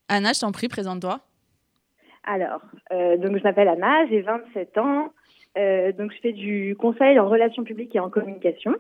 [0.09, 1.21] Anna, je t'en prie, présente-toi.
[2.25, 2.61] Alors,
[2.93, 5.13] euh, donc je m'appelle Anna, j'ai 27 ans.
[5.59, 8.75] Euh, donc, je fais du conseil en relations publiques et en communication.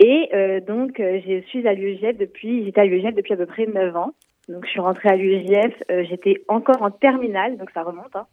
[0.00, 3.44] Et euh, donc, euh, je suis à l'UEGF depuis, j'étais à l'UEGF depuis à peu
[3.46, 4.14] près 9 ans.
[4.48, 5.74] Donc, je suis rentrée à l'UEGF,
[6.08, 8.16] j'étais encore en terminale, donc ça remonte.
[8.16, 8.26] Hein.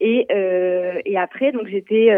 [0.00, 0.26] Et,
[1.04, 2.10] et après, donc, j'étais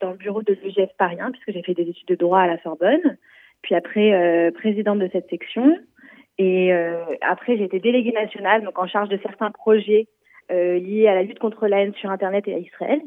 [0.00, 2.60] dans le bureau de l'UEGF Paris puisque j'ai fait des études de droit à la
[2.62, 3.18] Sorbonne.
[3.62, 5.76] Puis après, présidente de cette section.
[6.38, 6.72] Et
[7.20, 10.08] après, été déléguée nationale, donc en charge de certains projets
[10.50, 13.00] liés à la lutte contre la haine sur Internet et à Israël.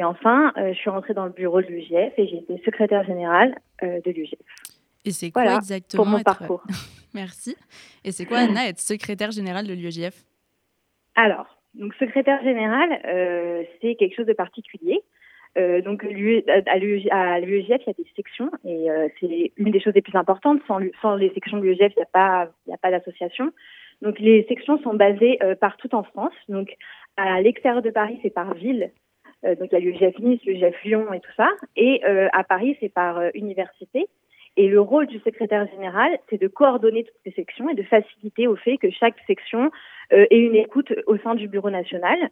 [0.00, 3.04] Et enfin, euh, je suis rentrée dans le bureau de l'UGF et j'ai été secrétaire
[3.04, 4.40] générale euh, de l'UGF.
[5.04, 6.64] Et c'est quoi exactement pour mon parcours
[7.14, 7.54] Merci.
[8.02, 10.24] Et c'est quoi, Anna, être secrétaire générale de l'UGF
[11.16, 15.02] Alors, donc secrétaire générale, euh, c'est quelque chose de particulier.
[15.84, 18.86] donc à l'UEJF, il y a des sections et
[19.20, 20.62] c'est une des choses les plus importantes.
[20.66, 23.52] Sans, sans les sections de l'UEJF, il n'y a pas, a pas d'association.
[24.00, 26.38] Donc les sections sont basées partout en France.
[26.48, 26.74] Donc
[27.18, 28.92] à l'extérieur de Paris, c'est par ville.
[29.42, 31.48] Donc il y a l'UEJF Nice, l'UEJF Lyon et tout ça.
[31.76, 34.06] Et à Paris, c'est par université.
[34.56, 38.46] Et le rôle du secrétaire général, c'est de coordonner toutes ces sections et de faciliter
[38.46, 39.70] au fait que chaque section
[40.10, 42.30] ait une écoute au sein du bureau national.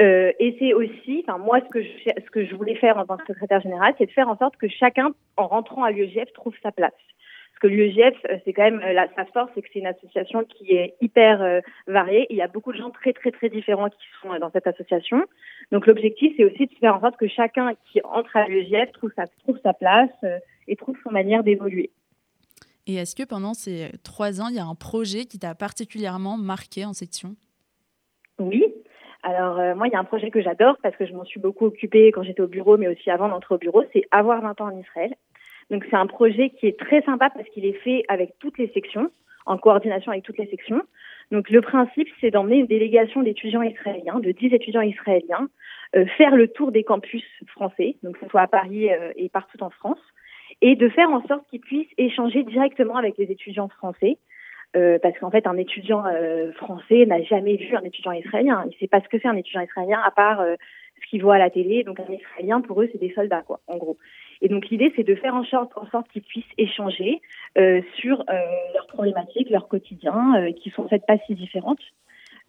[0.00, 1.88] Euh, et c'est aussi, enfin moi, ce que, je,
[2.22, 4.56] ce que je voulais faire en tant que secrétaire général, c'est de faire en sorte
[4.56, 6.92] que chacun, en rentrant à l'UEGF, trouve sa place.
[7.58, 9.86] Parce que l'UEGF, euh, c'est quand même euh, la, sa force, c'est que c'est une
[9.86, 12.26] association qui est hyper variée.
[12.28, 15.24] il y a beaucoup de gens très très très différents qui sont dans cette association.
[15.72, 19.10] Donc l'objectif, c'est aussi de faire en sorte que chacun qui entre à l'UEGF trouve
[19.16, 20.10] sa trouve sa place
[20.68, 21.90] et trouve son manière d'évoluer.
[22.86, 26.36] Et est-ce que pendant ces trois ans, il y a un projet qui t'a particulièrement
[26.36, 27.36] marqué en section?
[28.38, 28.64] Oui,
[29.26, 31.40] alors euh, moi, il y a un projet que j'adore parce que je m'en suis
[31.40, 34.60] beaucoup occupée quand j'étais au bureau, mais aussi avant d'entrer au bureau, c'est Avoir 20
[34.60, 35.14] ans en Israël.
[35.70, 38.68] Donc c'est un projet qui est très sympa parce qu'il est fait avec toutes les
[38.68, 39.10] sections,
[39.46, 40.82] en coordination avec toutes les sections.
[41.32, 45.48] Donc le principe, c'est d'emmener une délégation d'étudiants israéliens, de 10 étudiants israéliens,
[45.96, 49.28] euh, faire le tour des campus français, donc que ce soit à Paris euh, et
[49.28, 50.00] partout en France,
[50.62, 54.18] et de faire en sorte qu'ils puissent échanger directement avec les étudiants français
[54.76, 58.62] euh, parce qu'en fait, un étudiant euh, français n'a jamais vu un étudiant israélien.
[58.66, 60.56] Il ne sait pas ce que c'est un étudiant israélien à part euh,
[61.02, 61.82] ce qu'il voit à la télé.
[61.84, 63.96] Donc, un israélien, pour eux, c'est des soldats, quoi, en gros.
[64.42, 65.72] Et donc, l'idée, c'est de faire en sorte,
[66.12, 67.20] qu'ils puissent échanger
[67.98, 71.82] sur leurs problématiques, leur quotidien, qui sont fait pas si différentes.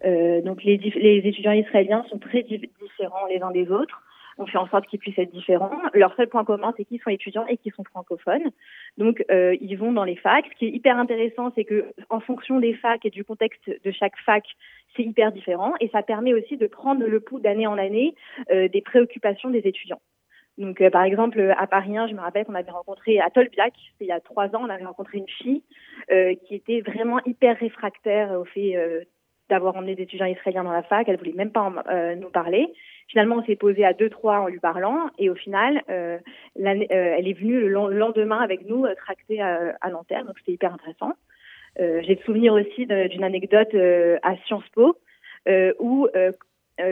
[0.04, 4.02] donc, les, les étudiants israéliens sont très différents les uns des autres
[4.38, 5.76] on fait en sorte qu'ils puissent être différents.
[5.92, 8.50] Leur seul point commun, c'est qu'ils sont étudiants et qu'ils sont francophones.
[8.96, 10.46] Donc, euh, ils vont dans les facs.
[10.52, 13.90] Ce qui est hyper intéressant, c'est que en fonction des facs et du contexte de
[13.90, 14.44] chaque fac,
[14.96, 15.74] c'est hyper différent.
[15.80, 18.14] Et ça permet aussi de prendre le pouls d'année en année
[18.50, 20.00] euh, des préoccupations des étudiants.
[20.58, 23.72] Donc, euh, par exemple, à Paris 1, je me rappelle qu'on avait rencontré à Tolbiac,
[24.00, 25.62] il y a trois ans, on avait rencontré une fille
[26.46, 28.76] qui était vraiment hyper réfractaire au fait
[29.50, 31.06] d'avoir emmené des étudiants israéliens dans la fac.
[31.08, 31.70] Elle voulait même pas
[32.16, 32.72] nous parler.
[33.08, 36.18] Finalement, on s'est posé à deux trois en lui parlant, et au final, euh,
[36.58, 40.52] euh, elle est venue le lendemain avec nous euh, tracter à, à, Nanterre, donc c'était
[40.52, 41.12] hyper intéressant.
[41.78, 43.72] J'ai le souvenir aussi d'une anecdote
[44.22, 44.98] à Sciences Po
[45.78, 46.08] où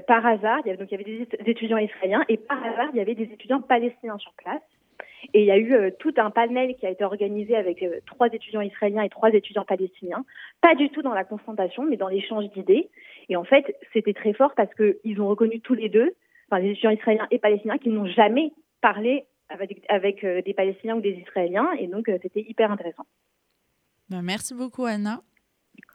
[0.07, 2.89] par hasard, il y avait, donc il y avait des étudiants israéliens et par hasard,
[2.93, 4.63] il y avait des étudiants palestiniens sur place.
[5.35, 8.01] Et il y a eu euh, tout un panel qui a été organisé avec euh,
[8.07, 10.25] trois étudiants israéliens et trois étudiants palestiniens,
[10.61, 12.89] pas du tout dans la confrontation, mais dans l'échange d'idées.
[13.29, 16.15] Et en fait, c'était très fort parce qu'ils ont reconnu tous les deux,
[16.49, 20.97] enfin les étudiants israéliens et palestiniens, qu'ils n'ont jamais parlé avec, avec euh, des Palestiniens
[20.97, 21.71] ou des Israéliens.
[21.79, 23.07] Et donc, c'était hyper intéressant.
[24.09, 25.23] Ben, merci beaucoup, Anna.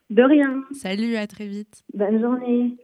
[0.09, 0.63] De rien.
[0.73, 1.83] Salut, à très vite.
[1.93, 2.75] Bonne journée.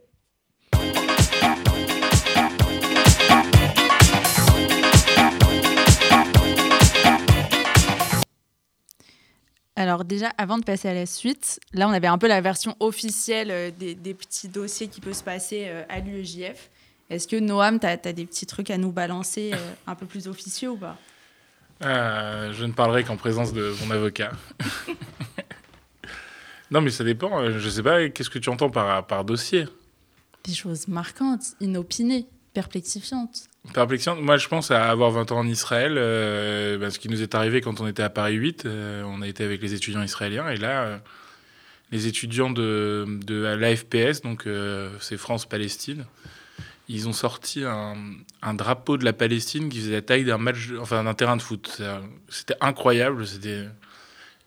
[9.77, 12.75] Alors déjà, avant de passer à la suite, là on avait un peu la version
[12.79, 16.71] officielle euh, des, petits dossiers qui peuvent se passer euh, à l'UEJF.
[17.11, 20.27] Est-ce que Noam, tu as, des petits trucs à nous balancer euh, un peu plus
[20.27, 20.97] officieux ou pas?
[21.79, 24.31] Je ne parlerai qu'en présence de mon avocat.
[26.71, 29.65] non mais ça dépend, je ne sais pas, qu'est-ce que tu entends par, par dossier?
[30.43, 33.43] Des choses marquantes, inopinées, perplexifiantes.
[33.75, 35.95] Moi, je pense à avoir 20 ans en Israël.
[35.97, 39.21] Euh, bah, ce qui nous est arrivé quand on était à Paris 8, euh, on
[39.21, 40.49] a été avec les étudiants israéliens.
[40.49, 40.97] Et là, euh,
[41.91, 44.45] les étudiants de, l'AFPS, donc
[44.99, 46.05] c'est France-Palestine,
[46.89, 51.03] ils ont sorti un, drapeau de la Palestine qui faisait la taille d'un match, enfin
[51.03, 51.81] d'un terrain de foot.
[52.29, 53.65] C'était incroyable, c'était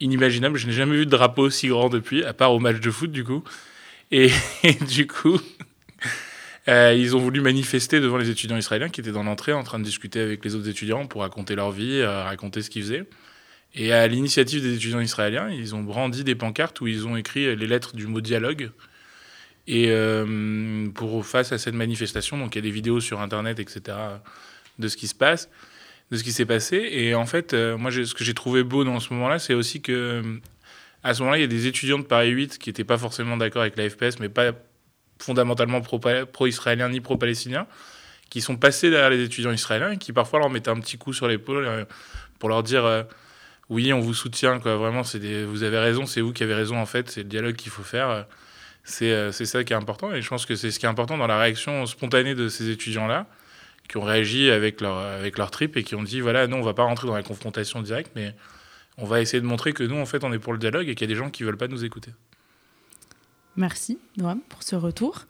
[0.01, 0.59] inimaginable.
[0.59, 3.11] Je n'ai jamais vu de drapeau aussi grand depuis, à part au match de foot
[3.11, 3.43] du coup.
[4.11, 4.31] et
[4.89, 5.41] du coup.
[6.71, 9.81] Euh, ils ont voulu manifester devant les étudiants israéliens qui étaient dans l'entrée en train
[9.81, 13.07] de discuter avec les autres étudiants pour raconter leur vie, euh, raconter ce qu'ils faisaient.
[13.75, 17.57] Et à l'initiative des étudiants israéliens, ils ont brandi des pancartes où ils ont écrit
[17.57, 18.71] les lettres du mot dialogue.
[19.67, 23.59] Et euh, pour face à cette manifestation, donc il y a des vidéos sur Internet,
[23.59, 23.97] etc.,
[24.79, 25.51] de ce qui se passe,
[26.11, 26.89] de ce qui s'est passé.
[26.91, 30.41] Et en fait, moi, ce que j'ai trouvé beau dans ce moment-là, c'est aussi que
[31.03, 33.37] à ce moment-là, il y a des étudiants de Paris 8 qui n'étaient pas forcément
[33.37, 34.53] d'accord avec la FPS, mais pas
[35.23, 37.67] fondamentalement pro-israéliens ni pro-palestiniens,
[38.31, 41.13] qui sont passés derrière les étudiants israéliens et qui parfois leur mettaient un petit coup
[41.13, 41.85] sur l'épaule euh,
[42.39, 43.03] pour leur dire euh,
[43.69, 44.77] oui, on vous soutient, quoi.
[44.77, 47.55] Vraiment, c'est vous avez raison, c'est vous qui avez raison, en fait, c'est le dialogue
[47.55, 48.27] qu'il faut faire.
[48.83, 51.19] C'est euh, ça qui est important et je pense que c'est ce qui est important
[51.19, 53.27] dans la réaction spontanée de ces étudiants-là
[53.89, 56.63] qui ont réagi avec leur, avec leur trip et qui ont dit voilà, nous, on
[56.63, 58.35] va pas rentrer dans la confrontation directe, mais
[58.97, 60.95] on va essayer de montrer que nous, en fait, on est pour le dialogue et
[60.95, 62.13] qu'il y a des gens qui veulent pas nous écouter.
[63.61, 65.27] Merci, Noam, pour ce retour.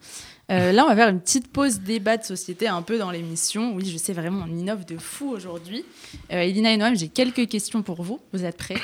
[0.51, 3.75] Euh, là, on va faire une petite pause débat de société un peu dans l'émission.
[3.75, 5.83] Oui, je sais vraiment, on innove de fou aujourd'hui.
[6.31, 8.21] Euh, Elina et Noam, j'ai quelques questions pour vous.
[8.31, 8.81] Vous êtes prêts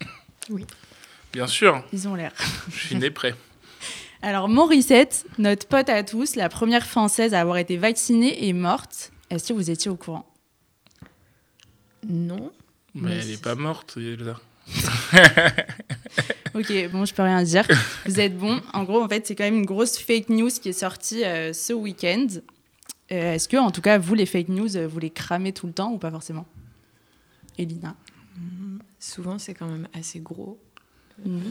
[0.50, 0.66] Oui.
[1.32, 1.84] Bien sûr.
[1.92, 2.32] Ils ont l'air.
[2.72, 3.36] Je suis né prêt.
[4.22, 9.12] Alors, Morissette, notre pote à tous, la première française à avoir été vaccinée, est morte.
[9.30, 10.28] Est-ce que vous étiez au courant?
[12.08, 12.50] Non.
[12.96, 14.40] Mais, elle n'est pas morte, Elsa.
[16.54, 17.66] ok, bon, je peux rien dire.
[18.06, 18.60] Vous êtes bon.
[18.72, 21.52] En gros, en fait, c'est quand même une grosse fake news qui est sortie euh,
[21.52, 22.26] ce week-end.
[23.10, 25.66] Euh, Est-ce que, en tout cas, vous, les fake news, euh, vous les cramez tout
[25.66, 26.46] le temps ou pas forcément?
[27.56, 27.94] Elina
[28.36, 30.60] Mm, Souvent, c'est quand même assez gros.
[31.24, 31.38] Mhm.
[31.46, 31.50] Euh,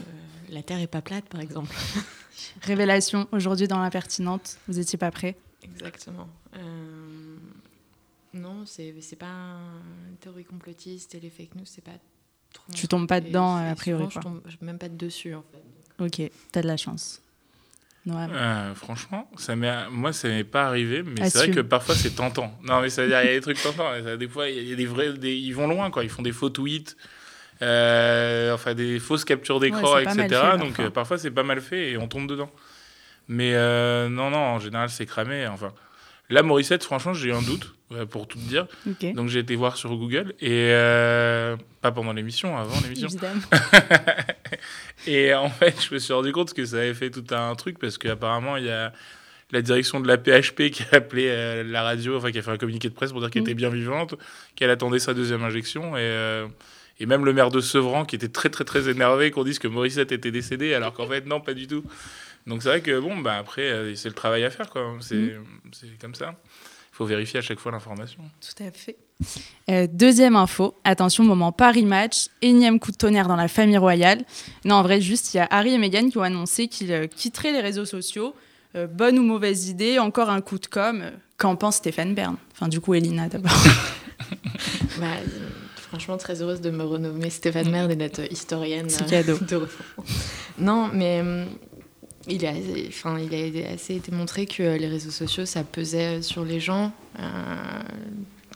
[0.50, 1.74] la Terre est pas plate, par exemple.
[2.62, 4.58] Révélation aujourd'hui dans l'impertinente.
[4.68, 5.36] Vous étiez pas prêts?
[5.62, 6.28] Exactement.
[6.56, 7.36] Euh,
[8.32, 9.26] non, c'est c'est pas
[10.08, 11.98] une théorie complotiste et les fake news, c'est pas
[12.74, 14.22] Tu tombes pas dedans, a priori, souvent, Je quoi.
[14.22, 16.04] tombe je- même pas dessus, en fait.
[16.04, 17.22] Ok, t'as de la chance.
[18.06, 18.30] Noam.
[18.32, 22.10] Euh, franchement, ça m'est, moi, ça m'est pas arrivé, mais c'est vrai que parfois c'est
[22.14, 22.56] tentant.
[22.62, 23.90] Non, mais ça veut dire, il y a des trucs tentants.
[24.02, 26.04] ça- Des fois, il y a des vrais, des- ils vont loin, quoi.
[26.04, 26.96] Ils font des faux tweets,
[27.60, 30.16] euh, enfin des fausses captures d'écran, Ouais, etc.
[30.28, 30.84] fait, Donc parfois.
[30.84, 32.50] euh, parfois c'est pas mal fait et on tombe dedans.
[33.26, 35.46] Mais euh, non, non, en général c'est cramé.
[35.48, 35.72] Enfin,
[36.30, 38.66] là, Morissette, franchement, j'ai eu un doute, ouais, pour tout te dire.
[39.14, 43.08] Donc j'ai été voir sur Google et euh, pas pendant l'émission, avant l'émission.
[45.06, 47.78] Et en fait, je me suis rendu compte que ça avait fait tout un truc
[47.78, 48.92] parce qu'apparemment, il y a
[49.50, 52.50] la direction de la PHP qui a appelé euh, la radio, enfin qui a fait
[52.50, 53.48] un communiqué de presse pour dire qu'elle Mhm.
[53.48, 54.14] était bien vivante,
[54.56, 55.96] qu'elle attendait sa deuxième injection.
[55.96, 56.46] Et, euh,
[57.00, 59.68] et même le maire de Sevran qui était très très très énervé qu'on dise que
[59.68, 61.84] Morissette était décédée alors qu'en fait, non, pas du tout.
[62.48, 64.96] Donc c'est vrai que bon, bah, après, euh, c'est le travail à faire, quoi.
[65.00, 65.36] C'est
[65.72, 66.34] c'est comme ça.
[66.92, 68.22] Il faut vérifier à chaque fois l'information.
[68.40, 68.96] Tout à fait.
[69.70, 74.24] Euh, deuxième info, attention, moment Paris Match, énième coup de tonnerre dans la famille royale.
[74.64, 77.06] Non, en vrai, juste, il y a Harry et Meghan qui ont annoncé qu'ils euh,
[77.06, 78.34] quitteraient les réseaux sociaux.
[78.76, 81.10] Euh, bonne ou mauvaise idée, encore un coup de com.
[81.36, 82.36] Qu'en pense Stéphane Bern?
[82.52, 83.52] Enfin, du coup, Elina d'abord.
[84.98, 85.06] Bah,
[85.76, 88.90] franchement, très heureuse de me renommer Stéphane Merde et d'être historienne.
[88.90, 89.38] C'est cadeau.
[89.38, 89.68] de.
[90.58, 91.46] Non, mais hum,
[92.28, 92.52] il a,
[92.88, 96.92] enfin, il a assez été montré que les réseaux sociaux, ça pesait sur les gens,
[97.18, 97.22] euh,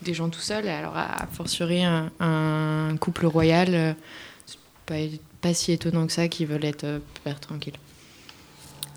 [0.03, 0.69] des gens tout seuls.
[0.69, 3.93] Alors, à fortiori, un, un couple royal, euh,
[4.47, 4.95] c'est pas,
[5.41, 7.75] pas si étonnant que ça qu'ils veulent être euh, père tranquille.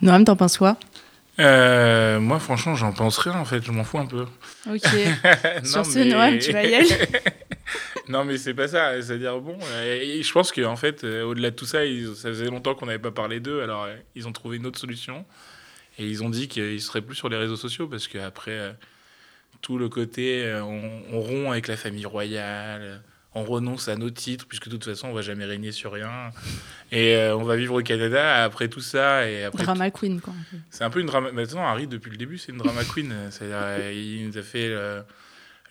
[0.01, 0.77] Noam, t'en penses quoi?
[1.39, 4.25] Euh, moi, franchement, j'en pense rien en fait, je m'en fous un peu.
[4.69, 4.81] Ok.
[5.63, 6.87] Non, Sur ce, mais- Noam, tu vas y aller
[8.09, 9.01] non, mais c'est pas ça.
[9.01, 12.29] C'est-à-dire, bon, euh, et je pense qu'en fait, euh, au-delà de tout ça, ils- ça
[12.29, 15.25] faisait longtemps qu'on n'avait pas parlé d'eux, alors euh, ils ont trouvé une autre solution.
[15.97, 18.75] Et ils ont dit qu'ils seraient plus sur les réseaux sociaux parce qu'après,
[19.61, 23.01] tout le côté, on, on rompt avec la famille royale,
[23.33, 26.31] on renonce à nos titres, puisque de toute façon, on va jamais régner sur rien.
[26.91, 29.29] Et euh, on va vivre au Canada après tout ça.
[29.29, 30.33] Et après Drama Queen, quoi.
[30.69, 31.31] c'est un peu une drama.
[31.31, 33.13] Maintenant, Harry, depuis le début, c'est une drama queen.
[33.93, 35.01] Il nous a fait euh,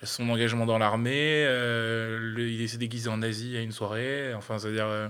[0.03, 1.43] son engagement dans l'armée.
[1.47, 4.33] euh, le- il s'est déguisé en Asie à une soirée.
[4.33, 5.07] Enfin, c'est-à-dire, euh,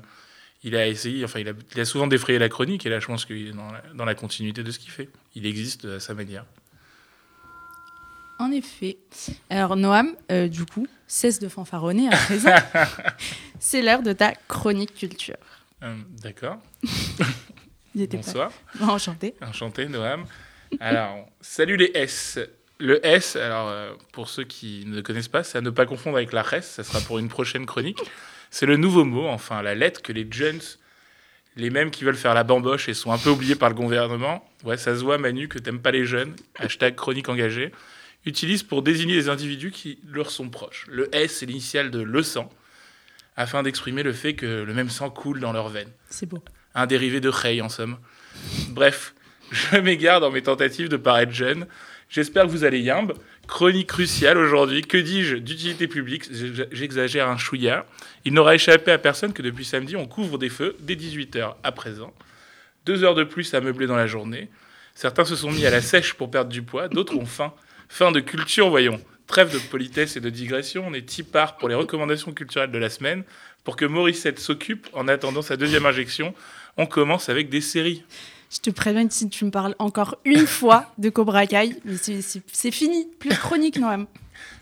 [0.64, 1.24] il a essayé.
[1.26, 2.86] Enfin, il a, il a souvent défrayé la chronique.
[2.86, 5.10] Et là, je pense qu'il est dans la, dans la continuité de ce qu'il fait.
[5.36, 6.46] Il existe à sa manière.
[8.40, 8.98] En effet.
[9.50, 12.50] Alors, Noam, euh, du coup, cesse de fanfaronner à présent.
[13.60, 15.38] C'est l'heure de ta chronique culture.
[15.84, 16.58] Euh, D'accord.
[17.96, 18.52] Bonsoir.
[18.78, 19.36] pas enchanté.
[19.42, 20.26] Enchanté, Noam.
[20.82, 22.40] Alors, salut les S.
[22.80, 26.18] Le S, alors euh, pour ceux qui ne connaissent pas, c'est à ne pas confondre
[26.18, 28.00] avec la res, ça sera pour une prochaine chronique.
[28.52, 30.60] C'est le nouveau mot, enfin la lettre que les jeunes,
[31.56, 34.46] les mêmes qui veulent faire la bamboche et sont un peu oubliés par le gouvernement,
[34.66, 37.72] ouais, ça se voit Manu que t'aimes pas les jeunes, hashtag chronique engagée,
[38.26, 40.86] utilisent pour désigner les individus qui leur sont proches.
[40.90, 42.50] Le S, c'est l'initiale de le sang,
[43.38, 46.44] afin d'exprimer le fait que le même sang coule dans leurs veines C'est beau.
[46.74, 47.98] un dérivé de Rey en somme.
[48.70, 49.14] Bref,
[49.52, 51.68] je m'égare dans mes tentatives de paraître jeune.
[52.16, 53.14] J'espère que vous allez yimbe.
[53.46, 54.84] Chronique cruciale aujourd'hui.
[54.84, 56.24] Que dis-je d'utilité publique?
[56.72, 57.86] J'exagère un chouïa.
[58.24, 61.72] Il n'aura échappé à personne que depuis samedi, on couvre des feux dès 18h à
[61.74, 62.14] présent.
[62.86, 64.48] Deux heures de plus à meubler dans la journée.
[64.94, 67.52] Certains se sont mis à la sèche pour perdre du poids, d'autres ont faim.
[67.90, 69.02] Fin de culture, voyons.
[69.28, 72.90] Trêve de politesse et de digression, on est tipard pour les recommandations culturelles de la
[72.90, 73.26] semaine.
[73.66, 76.34] Pour que Morissette s'occupe en attendant sa deuxième injection,
[76.78, 78.06] on commence avec des séries.
[78.56, 81.98] Je te préviens que si tu me parles encore une fois de Cobra Kai, mais
[81.98, 83.08] c'est- c'est c'est fini.
[83.20, 84.08] Plus de chronique, Noam.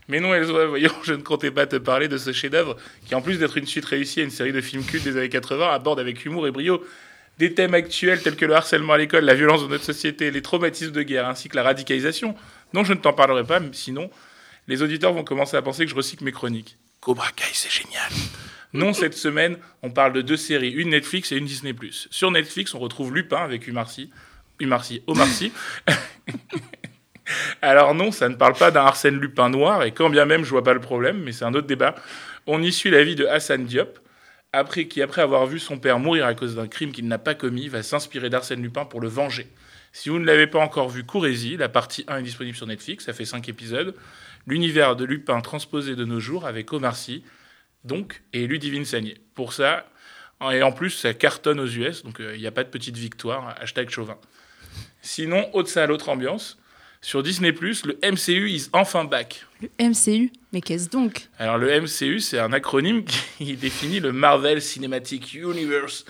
[0.08, 2.75] Mais non, Elsa, voyons, je ne comptais pas te parler de ce chef-d'œuvre
[3.06, 5.29] qui, en plus d'être une suite réussie à une série de films cultes des années
[5.29, 6.84] 80, aborde avec humour et brio
[7.39, 10.41] des thèmes actuels tels que le harcèlement à l'école, la violence de notre société, les
[10.41, 12.36] traumatismes de guerre ainsi que la radicalisation.
[12.73, 14.10] Non, je ne t'en parlerai pas, sinon,
[14.67, 16.77] les auditeurs vont commencer à penser que je recycle mes chroniques.
[16.99, 18.12] Cobra Kai, c'est génial.
[18.73, 21.75] Non, cette semaine, on parle de deux séries, une Netflix et une Disney+.
[21.91, 24.09] Sur Netflix, on retrouve Lupin avec Umar Sy,
[24.59, 25.51] Sy.
[27.62, 30.49] Alors non, ça ne parle pas d'un Arsène Lupin noir, et quand bien même je
[30.49, 31.95] vois pas le problème, mais c'est un autre débat.
[32.47, 33.99] On y suit la vie de Hassan Diop,
[34.51, 37.33] après, qui après avoir vu son père mourir à cause d'un crime qu'il n'a pas
[37.33, 39.47] commis, va s'inspirer d'Arsène Lupin pour le venger.
[39.91, 41.57] Si vous ne l'avez pas encore vu, courez-y.
[41.57, 43.95] La partie 1 est disponible sur Netflix, ça fait 5 épisodes.
[44.45, 47.24] L'univers de Lupin transposé de nos jours avec Omar Sy,
[47.84, 49.17] donc, et Ludivine Sagné.
[49.36, 49.86] Pour ça,
[50.51, 52.97] et en plus, ça cartonne aux US, donc euh, il n'y a pas de petite
[52.97, 54.17] victoire, hashtag chauvin.
[55.01, 56.57] Sinon, autre salle, autre ambiance.
[57.01, 59.45] Sur Disney+, le MCU is enfin back.
[59.61, 61.27] Le MCU Mais qu'est-ce donc?
[61.38, 63.03] Alors le MCU, c'est un acronyme
[63.38, 66.05] qui définit le Marvel Cinematic Universe.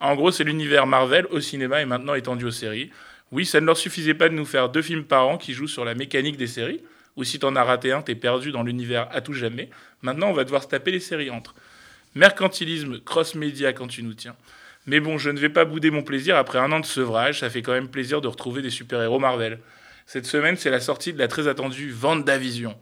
[0.00, 2.90] En gros, c'est l'univers Marvel au cinéma et maintenant étendu aux séries.
[3.32, 5.66] Oui, ça ne leur suffisait pas de nous faire deux films par an qui jouent
[5.66, 6.80] sur la mécanique des séries,
[7.16, 9.70] ou si t'en as raté un, t'es perdu dans l'univers à tout jamais.
[10.02, 11.54] Maintenant, on va devoir se taper les séries entre.
[12.14, 14.36] Mercantilisme, cross-média quand tu nous tiens.
[14.86, 17.50] Mais bon, je ne vais pas bouder mon plaisir après un an de sevrage, ça
[17.50, 19.58] fait quand même plaisir de retrouver des super-héros Marvel.
[20.06, 21.92] Cette semaine, c'est la sortie de la très attendue
[22.38, 22.76] Vision.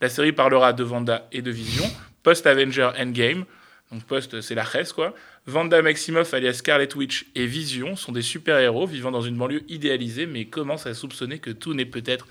[0.00, 1.84] La série parlera de Vanda et de Vision,
[2.22, 3.44] post-Avenger Endgame.
[3.90, 5.14] Donc post, c'est la reste, quoi.
[5.46, 10.26] Vanda Maximoff, alias Scarlet Witch, et Vision sont des super-héros vivant dans une banlieue idéalisée,
[10.26, 12.28] mais commencent à soupçonner que tout n'est peut-être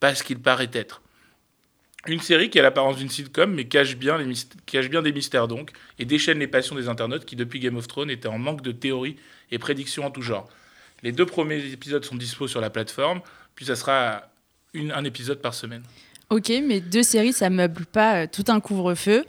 [0.00, 1.02] pas ce qu'il paraît être.
[2.06, 4.34] Une série qui a l'apparence d'une sitcom, mais cache bien, les
[4.64, 7.88] cache bien des mystères donc, et déchaîne les passions des internautes qui, depuis Game of
[7.88, 9.16] Thrones, étaient en manque de théories
[9.50, 10.48] et prédictions en tout genre.
[11.02, 13.20] Les deux premiers épisodes sont dispo sur la plateforme.
[13.56, 14.22] Puis ça sera
[14.74, 15.82] un épisode par semaine.
[16.28, 19.24] Ok, mais deux séries, ça meuble pas euh, tout un couvre-feu.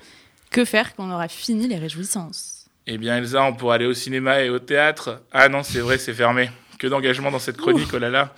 [0.52, 2.66] Que faire quand on aura fini les réjouissances?
[2.86, 5.22] Eh bien, Elsa, on pourra aller au cinéma et au théâtre.
[5.32, 6.50] Ah non, c'est vrai, c'est fermé.
[6.80, 8.34] Que d'engagement dans cette chronique, oh là là.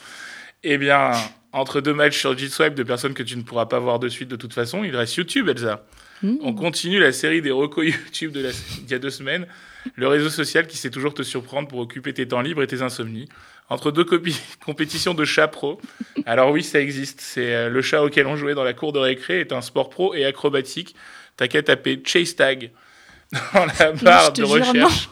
[0.63, 1.11] Eh bien,
[1.51, 4.29] entre deux matchs sur G-Swipe de personnes que tu ne pourras pas voir de suite
[4.29, 5.83] de toute façon, il reste YouTube, Elsa.
[6.21, 6.35] Hmm.
[6.41, 9.47] On continue la série des recos YouTube de il y a deux semaines.
[9.95, 12.81] Le réseau social qui sait toujours te surprendre pour occuper tes temps libres et tes
[12.81, 13.29] insomnies
[13.69, 14.05] entre deux
[14.65, 15.79] compétitions de chat pro.
[16.25, 17.21] Alors oui, ça existe.
[17.21, 19.89] C'est euh, le chat auquel on jouait dans la cour de récré est un sport
[19.89, 20.95] pro et acrobatique.
[21.37, 22.71] T'as qu'à taper Chase Tag
[23.53, 25.09] dans la barre de recherche.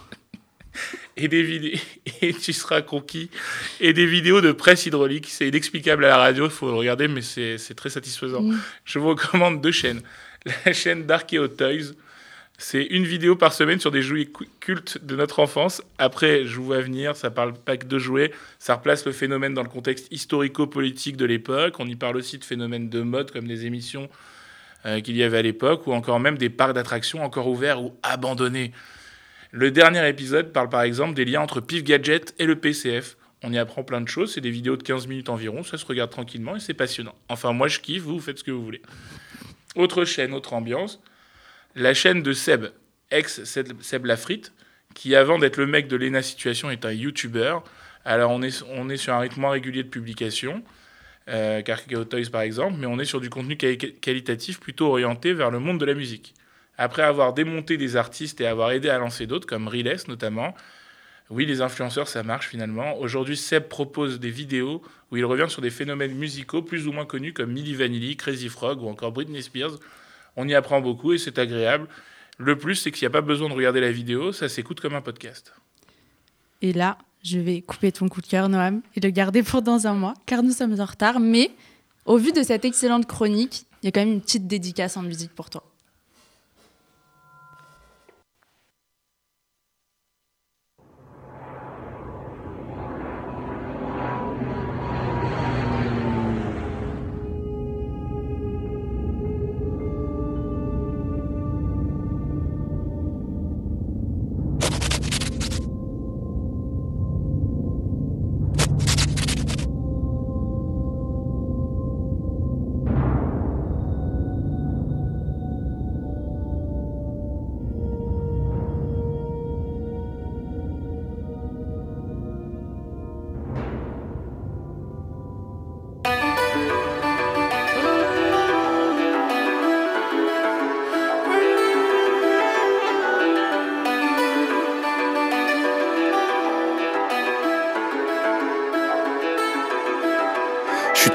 [1.18, 1.78] Et des vidéos
[2.22, 3.30] et tu seras conquis
[3.80, 7.08] et des vidéos de presse hydraulique c'est inexplicable à la radio il faut le regarder
[7.08, 8.44] mais c'est très satisfaisant
[8.86, 10.02] je vous recommande deux chaînes
[10.66, 11.94] la chaîne d'Archeo Toys
[12.60, 14.28] c'est une vidéo par semaine sur des jouets
[14.60, 15.84] cultes de notre enfance.
[16.00, 19.54] Après, je vous vois venir, ça parle pas que de jouets, ça replace le phénomène
[19.54, 21.76] dans le contexte historico-politique de l'époque.
[21.78, 24.10] On y parle aussi de phénomènes de mode comme des émissions
[24.88, 27.96] euh, qu'il y avait à l'époque ou encore même des parcs d'attractions encore ouverts ou
[28.02, 28.72] abandonnés.
[29.52, 33.18] Le dernier épisode parle par exemple des liens entre Pif Gadget et le PCF.
[33.44, 35.86] On y apprend plein de choses, c'est des vidéos de 15 minutes environ, ça se
[35.86, 37.16] regarde tranquillement et c'est passionnant.
[37.30, 38.82] Enfin, moi je kiffe, vous faites ce que vous voulez.
[39.76, 41.00] Autre chaîne, autre ambiance
[41.78, 42.66] la chaîne de Seb,
[43.12, 44.52] ex-Seb Lafrite,
[44.96, 47.58] qui avant d'être le mec de Lena Situation est un YouTuber.
[48.04, 50.64] Alors on est, on est sur un rythme régulier de publication,
[51.30, 55.60] euh, Toys par exemple, mais on est sur du contenu qualitatif plutôt orienté vers le
[55.60, 56.34] monde de la musique.
[56.78, 60.54] Après avoir démonté des artistes et avoir aidé à lancer d'autres, comme Riles notamment,
[61.30, 62.98] oui, les influenceurs, ça marche finalement.
[63.00, 67.06] Aujourd'hui, Seb propose des vidéos où il revient sur des phénomènes musicaux plus ou moins
[67.06, 69.78] connus comme Milli Vanilli, Crazy Frog ou encore Britney Spears,
[70.38, 71.88] on y apprend beaucoup et c'est agréable.
[72.38, 74.94] Le plus, c'est qu'il n'y a pas besoin de regarder la vidéo, ça s'écoute comme
[74.94, 75.54] un podcast.
[76.62, 79.88] Et là, je vais couper ton coup de cœur, Noam, et le garder pour dans
[79.88, 81.20] un mois, car nous sommes en retard.
[81.20, 81.52] Mais
[82.06, 85.02] au vu de cette excellente chronique, il y a quand même une petite dédicace en
[85.02, 85.64] musique pour toi.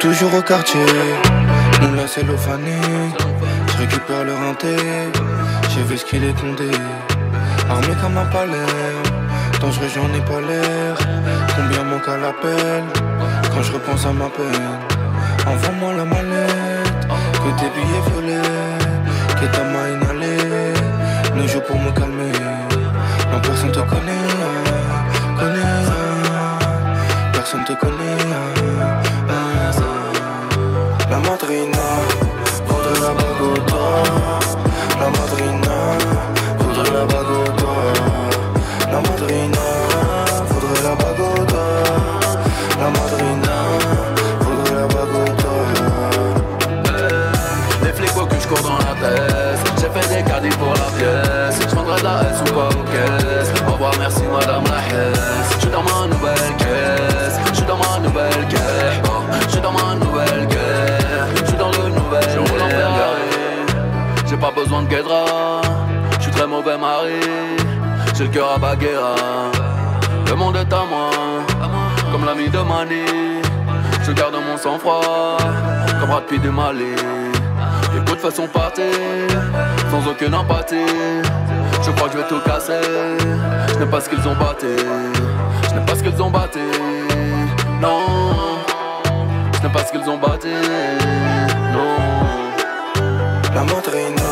[0.03, 0.85] Toujours au quartier,
[1.81, 2.81] mon la cellophané.
[3.69, 4.75] Je récupère le renté,
[5.71, 6.73] j'ai vu ce qu'il est condé.
[7.71, 8.75] Armé comme un palais,
[9.61, 10.97] dangereux j'en ai pas l'air.
[11.55, 12.83] Combien manque à l'appel
[13.53, 14.75] quand je repense à ma peine?
[15.47, 17.07] Envoie-moi la mallette,
[17.43, 18.83] que tes billets violets,
[19.39, 20.73] que ta main inhalée.
[21.37, 22.33] Ne joue pour me calmer,
[23.31, 24.29] non personne te connaît,
[25.39, 25.73] connaît.
[27.33, 28.92] Personne te guettera
[31.53, 31.87] madrina,
[32.67, 34.03] pour la bague au doigt.
[35.01, 35.77] La madrina,
[36.59, 37.93] pour la bague au doigt.
[38.91, 39.67] La madrina,
[40.49, 41.85] pour de la bague au doigt.
[42.81, 43.57] La madrina,
[44.41, 45.73] pour de la bague au doigt.
[47.85, 50.89] Les flics quoi que je cours dans la tête, j'ai fait des caddies pour la
[50.97, 51.59] pièce.
[51.69, 52.71] Je vendrai de la S ou pas
[68.35, 68.41] Le
[70.35, 71.11] monde est à moi,
[72.11, 73.05] comme l'ami de Mani.
[74.03, 75.37] Je garde mon sang-froid,
[76.01, 76.95] comme Brad de Mali.
[77.95, 78.87] Et de façon partir,
[79.91, 80.77] sans aucune empathie.
[81.85, 82.81] Je crois que je vais tout casser.
[83.69, 84.79] Je n'ai pas ce qu'ils ont battu.
[85.69, 86.61] Je n'ai pas ce qu'ils ont battu.
[87.83, 88.01] Non,
[89.55, 90.49] je n'ai pas ce qu'ils ont battu.
[91.75, 91.99] Non.
[93.55, 94.23] La madrina,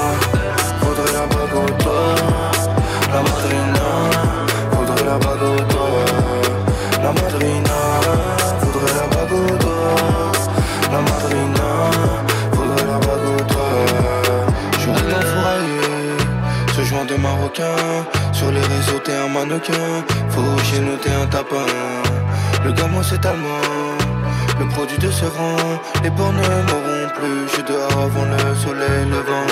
[19.41, 20.05] mannequin.
[20.31, 21.67] Faut nous, t'es un tapin.
[22.65, 23.97] Le gamin, c'est allemand.
[24.59, 27.43] Le produit de ce rang, les bornes ne m'auront plus.
[27.55, 29.51] Je dehors avant le soleil levant.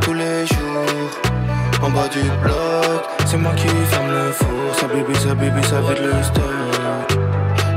[0.00, 1.10] Tous les jours,
[1.82, 4.66] en bas du bloc, c'est moi qui ferme le four.
[4.78, 7.06] Sa bébé, sa bébé, ça vide le stock.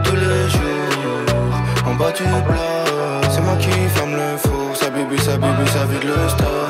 [0.03, 1.53] Tous les jours,
[1.85, 4.75] en bas du bloc, c'est moi qui ferme le four.
[4.75, 6.67] Sa bébé, sa bébé, ça vide le stock.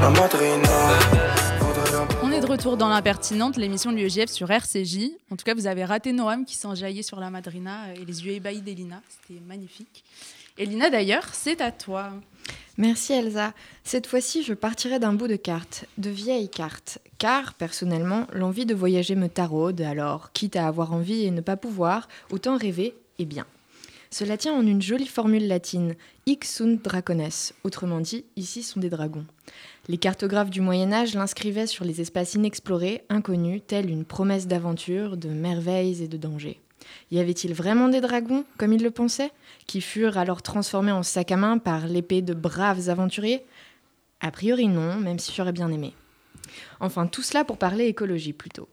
[0.00, 0.65] La madrina
[2.56, 5.10] retour dans l'impertinente, l'émission de l'UEJF sur RCJ.
[5.30, 8.32] En tout cas, vous avez raté Noam qui s'enjaillait sur la madrina et les yeux
[8.32, 9.02] ébahis d'Elina.
[9.10, 10.02] C'était magnifique.
[10.56, 12.14] Elina, d'ailleurs, c'est à toi.
[12.78, 13.52] Merci Elsa.
[13.84, 16.98] Cette fois-ci, je partirai d'un bout de carte, de vieilles cartes.
[17.18, 21.58] Car, personnellement, l'envie de voyager me taraude, alors, quitte à avoir envie et ne pas
[21.58, 23.44] pouvoir, autant rêver et bien.
[24.18, 25.94] Cela tient en une jolie formule latine,
[26.24, 29.26] Hic sunt dracones, autrement dit, ici sont des dragons.
[29.88, 35.18] Les cartographes du Moyen Âge l'inscrivaient sur les espaces inexplorés, inconnus, tels une promesse d'aventure,
[35.18, 36.58] de merveilles et de dangers.
[37.10, 39.32] Y avait-il vraiment des dragons, comme ils le pensaient,
[39.66, 43.44] qui furent alors transformés en sac à main par l'épée de braves aventuriers?
[44.22, 45.92] A priori non, même si j'aurais bien aimé.
[46.80, 48.70] Enfin, tout cela pour parler écologie plutôt.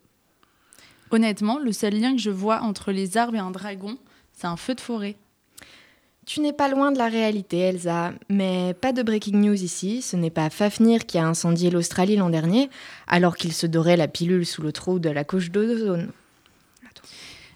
[1.12, 3.98] Honnêtement, le seul lien que je vois entre les arbres et un dragon,
[4.32, 5.18] c'est un feu de forêt.
[6.26, 10.02] Tu n'es pas loin de la réalité, Elsa, mais pas de breaking news ici.
[10.02, 12.70] Ce n'est pas Fafnir qui a incendié l'Australie l'an dernier,
[13.08, 16.12] alors qu'il se dorait la pilule sous le trou de la couche d'ozone.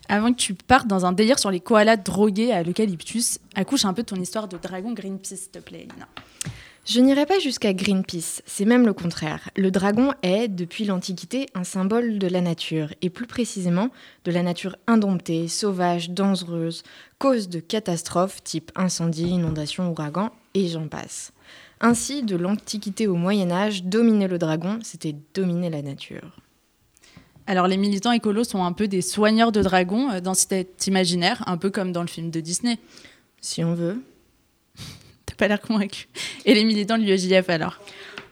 [0.10, 3.94] Avant que tu partes dans un délire sur les koalas drogués à l'eucalyptus, accouche un
[3.94, 5.88] peu de ton histoire de dragon Greenpeace, s'il te plaît.
[6.88, 9.50] Je n'irai pas jusqu'à Greenpeace, c'est même le contraire.
[9.58, 13.90] Le dragon est, depuis l'Antiquité, un symbole de la nature, et plus précisément
[14.24, 16.84] de la nature indomptée, sauvage, dangereuse,
[17.20, 21.34] cause de catastrophes type incendie, inondation, ouragan, et j'en passe.
[21.82, 26.38] Ainsi, de l'Antiquité au Moyen Âge, dominer le dragon, c'était dominer la nature.
[27.48, 31.44] Alors les militants écolos sont un peu des soigneurs de dragons euh, dans cet imaginaire,
[31.48, 32.80] un peu comme dans le film de Disney.
[33.42, 34.02] Si on veut
[35.38, 36.08] pas l'air convaincu.
[36.46, 37.80] Et les militants de l'UEJF alors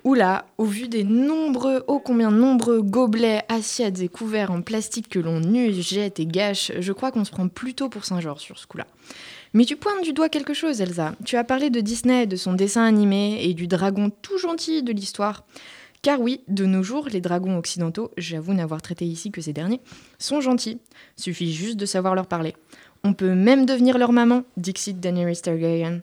[0.05, 5.17] Oula, au vu des nombreux, ô combien nombreux gobelets, assiettes et couverts en plastique que
[5.17, 8.67] l'on use, jette et gâche, je crois qu'on se prend plutôt pour Saint-Georges sur ce
[8.67, 8.85] coup-là.
[9.53, 11.15] Mais tu pointes du doigt quelque chose, Elsa.
[11.25, 14.91] Tu as parlé de Disney, de son dessin animé et du dragon tout gentil de
[14.91, 15.43] l'histoire.
[16.03, 19.81] Car oui, de nos jours, les dragons occidentaux, j'avoue n'avoir traité ici que ces derniers,
[20.19, 20.77] sont gentils.
[21.17, 22.53] Suffit juste de savoir leur parler.
[23.03, 26.01] On peut même devenir leur maman, Dixit Daenerys Targaryen.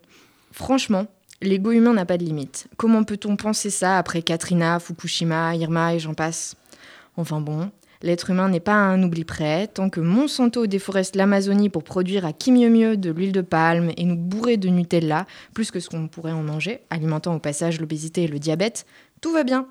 [0.53, 1.07] Franchement,
[1.41, 2.69] l'ego humain n'a pas de limite.
[2.77, 6.57] Comment peut-on penser ça après Katrina, Fukushima, Irma et j'en passe?
[7.17, 7.71] Enfin bon,
[8.03, 9.67] l'être humain n'est pas un oubli prêt.
[9.67, 13.93] Tant que Monsanto déforeste l'Amazonie pour produire à qui mieux mieux de l'huile de palme
[13.97, 17.81] et nous bourrer de Nutella, plus que ce qu'on pourrait en manger, alimentant au passage
[17.81, 18.87] l'obésité et le diabète,
[19.21, 19.67] tout va bien.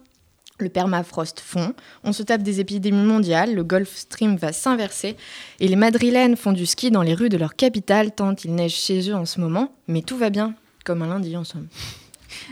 [0.58, 1.74] Le permafrost fond,
[2.04, 5.16] on se tape des épidémies mondiales, le Gulf Stream va s'inverser
[5.60, 8.76] et les Madrilènes font du ski dans les rues de leur capitale tant il neige
[8.76, 10.54] chez eux en ce moment, mais tout va bien,
[10.84, 11.68] comme un lundi en somme.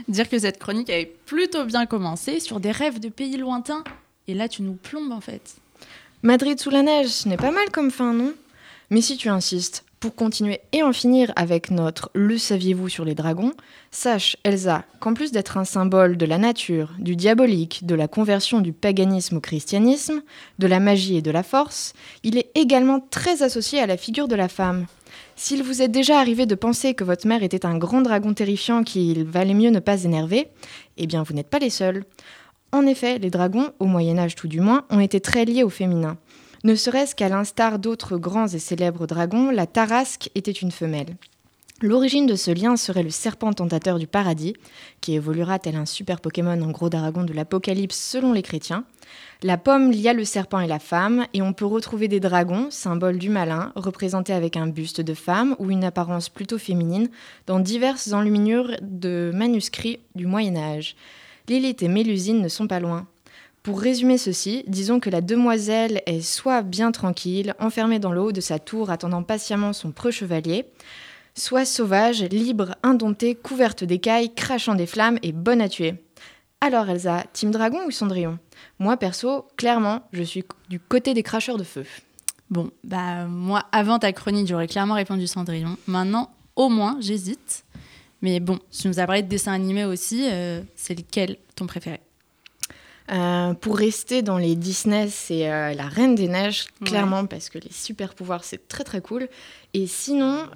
[0.07, 3.84] Dire que cette chronique avait plutôt bien commencé sur des rêves de pays lointains.
[4.27, 5.55] Et là, tu nous plombes en fait.
[6.21, 8.34] Madrid sous la neige, ce n'est pas mal comme fin, non?
[8.89, 13.15] Mais si tu insistes, pour continuer et en finir avec notre Le saviez-vous sur les
[13.15, 13.53] dragons,
[13.91, 18.61] sache, Elsa, qu'en plus d'être un symbole de la nature, du diabolique, de la conversion
[18.61, 20.21] du paganisme au christianisme,
[20.57, 24.27] de la magie et de la force, il est également très associé à la figure
[24.27, 24.86] de la femme.
[25.41, 28.83] S'il vous est déjà arrivé de penser que votre mère était un grand dragon terrifiant
[28.83, 30.49] qu'il valait mieux ne pas énerver,
[30.97, 32.03] eh bien vous n'êtes pas les seuls.
[32.73, 35.69] En effet, les dragons, au Moyen Âge tout du moins, ont été très liés au
[35.69, 36.17] féminin.
[36.65, 41.15] Ne serait-ce qu'à l'instar d'autres grands et célèbres dragons, la tarasque était une femelle.
[41.82, 44.53] L'origine de ce lien serait le serpent tentateur du paradis,
[44.99, 48.84] qui évoluera tel un super Pokémon en gros dragon de l'Apocalypse selon les chrétiens.
[49.43, 53.17] La pomme lia le serpent et la femme, et on peut retrouver des dragons, symbole
[53.17, 57.09] du malin, représentés avec un buste de femme ou une apparence plutôt féminine,
[57.47, 60.97] dans diverses enluminures de manuscrits du Moyen Âge.
[61.47, 63.07] Lilith et Mélusine ne sont pas loin.
[63.63, 68.32] Pour résumer ceci, disons que la demoiselle est soit bien tranquille, enfermée dans le haut
[68.34, 70.65] de sa tour attendant patiemment son preux chevalier,
[71.39, 75.95] soit sauvage, libre, indomptée, couverte d'écailles, crachant des flammes et bonne à tuer.
[76.61, 78.37] Alors Elsa, Team Dragon ou Cendrillon?
[78.77, 81.85] Moi perso, clairement, je suis du côté des cracheurs de feu.
[82.49, 85.77] Bon, bah moi, avant ta chronique, j'aurais clairement répondu Cendrillon.
[85.87, 87.63] Maintenant, au moins, j'hésite.
[88.21, 91.67] Mais bon, si tu nous as parlé de dessin animé aussi, euh, c'est lequel ton
[91.67, 92.01] préféré?
[93.12, 97.57] Euh, pour rester dans les Disney, c'est euh, La Reine des Neiges, clairement, parce que
[97.57, 99.28] les super pouvoirs, c'est très très cool.
[99.74, 100.47] Et sinon,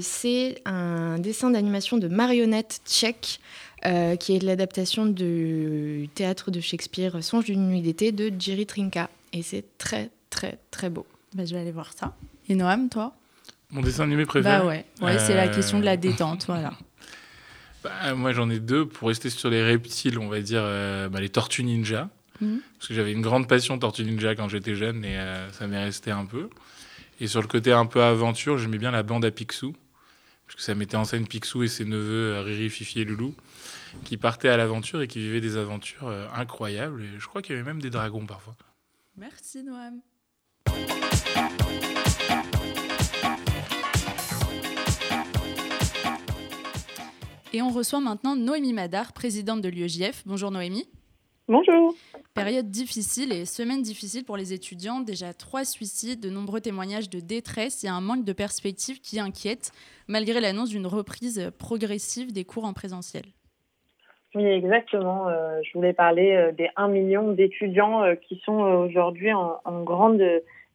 [0.00, 3.40] c'est un dessin d'animation de marionnette tchèque,
[3.82, 9.08] qui est l'adaptation du théâtre de Shakespeare, Songe d'une nuit d'été, de Jerry Trinka.
[9.32, 11.06] Et c'est très très très beau.
[11.34, 12.14] Bah, je vais aller voir ça.
[12.48, 13.14] Et Noam, toi?
[13.70, 14.58] Mon dessin animé préféré?
[14.58, 16.72] Bah ouais, ouais c'est la question de la détente, voilà.
[17.82, 18.86] Bah, moi, j'en ai deux.
[18.86, 22.08] Pour rester sur les reptiles, on va dire euh, bah, les tortues ninja.
[22.40, 22.60] Mhm.
[22.76, 25.82] Parce que j'avais une grande passion tortues ninja quand j'étais jeune et euh, ça m'est
[25.82, 26.48] resté un peu.
[27.20, 29.74] Et sur le côté un peu aventure, j'aimais bien la bande à Picsou.
[30.46, 33.34] Parce que ça mettait en scène Picsou et ses neveux, euh, Riri, Fifi et Loulou,
[34.04, 37.02] qui partaient à l'aventure et qui vivaient des aventures incroyables.
[37.02, 38.56] Et je crois qu'il y avait même des dragons parfois.
[39.16, 40.00] Merci Noam.
[47.52, 50.22] Et on reçoit maintenant Noémie Madar, présidente de l'UEJF.
[50.24, 50.84] Bonjour Noémie.
[51.48, 51.94] Bonjour.
[52.32, 55.00] Période difficile et semaine difficile pour les étudiants.
[55.00, 59.72] Déjà trois suicides, de nombreux témoignages de détresse et un manque de perspective qui inquiète,
[60.06, 63.24] malgré l'annonce d'une reprise progressive des cours en présentiel.
[64.36, 65.28] Oui, exactement.
[65.28, 69.82] Euh, je voulais parler euh, des 1 million d'étudiants euh, qui sont aujourd'hui en, en,
[69.82, 70.22] grande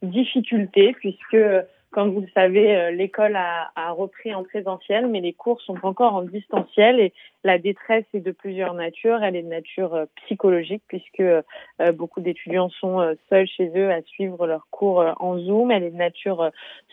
[0.01, 1.37] difficulté, puisque
[1.95, 5.77] comme vous le savez, euh, l'école a, a, repris en présentiel, mais les cours sont
[5.83, 7.13] encore en distanciel et
[7.45, 9.23] la détresse est de plusieurs natures.
[9.23, 11.41] Elle est de nature euh, psychologique puisque euh,
[11.93, 15.71] beaucoup d'étudiants sont seuls chez eux à suivre leurs cours en Zoom.
[15.71, 16.51] Elle est de nature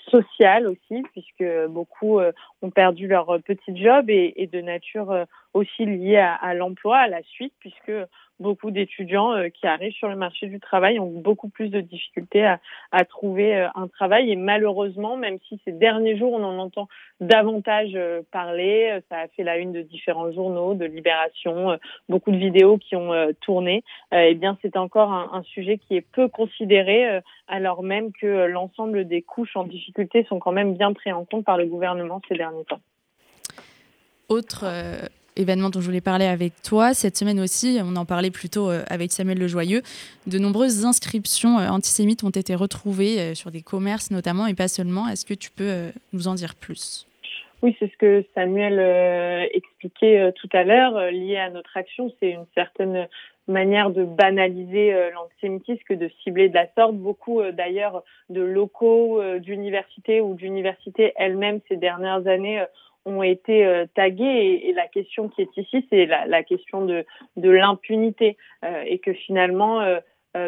[0.09, 6.17] sociale aussi puisque beaucoup ont perdu leur petit job et, et de nature aussi liée
[6.17, 7.93] à, l'emploi, à la suite, puisque
[8.41, 12.45] beaucoup d'étudiants euh, qui arrivent sur le marché du travail ont beaucoup plus de difficultés
[12.45, 14.31] à, à trouver euh, un travail.
[14.31, 16.89] Et malheureusement, même si ces derniers jours, on en entend
[17.21, 21.79] davantage euh, parler, ça a fait la une de différents journaux, de Libération,
[22.09, 26.01] beaucoup de vidéos qui ont tourné, eh bien, c'est encore un, un, sujet qui est
[26.01, 31.13] peu considéré, alors même que l'ensemble des couches en difficulté sont quand même bien pris
[31.13, 32.81] en compte par le gouvernement ces derniers temps.
[34.29, 34.65] Autre
[35.37, 36.95] événement dont je voulais parler avec toi.
[36.95, 39.83] Cette semaine aussi, on en parlait plutôt euh, avec Samuel Lejoyeux,
[40.27, 44.69] de nombreuses inscriptions euh, antisémites ont été retrouvées euh, sur des commerces notamment et pas
[44.69, 45.09] seulement.
[45.09, 47.07] Est-ce que tu peux nous en dire plus?
[47.63, 52.13] Oui, c'est ce que Samuel expliquait tout à l'heure, lié à notre action.
[52.19, 53.07] C'est une certaine
[53.47, 56.97] manière de banaliser l'antisémitisme de cibler de la sorte.
[56.97, 62.65] Beaucoup d'ailleurs de locaux d'universités ou d'universités elles-mêmes ces dernières années
[63.05, 67.05] ont été euh, tagués et, la question qui est ici, c'est la, la, question de,
[67.37, 70.01] de l'impunité euh, et que finalement, euh,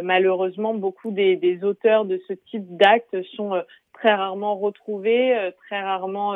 [0.02, 6.34] malheureusement, beaucoup des, des, auteurs de ce type d'actes sont très rarement retrouvés, très rarement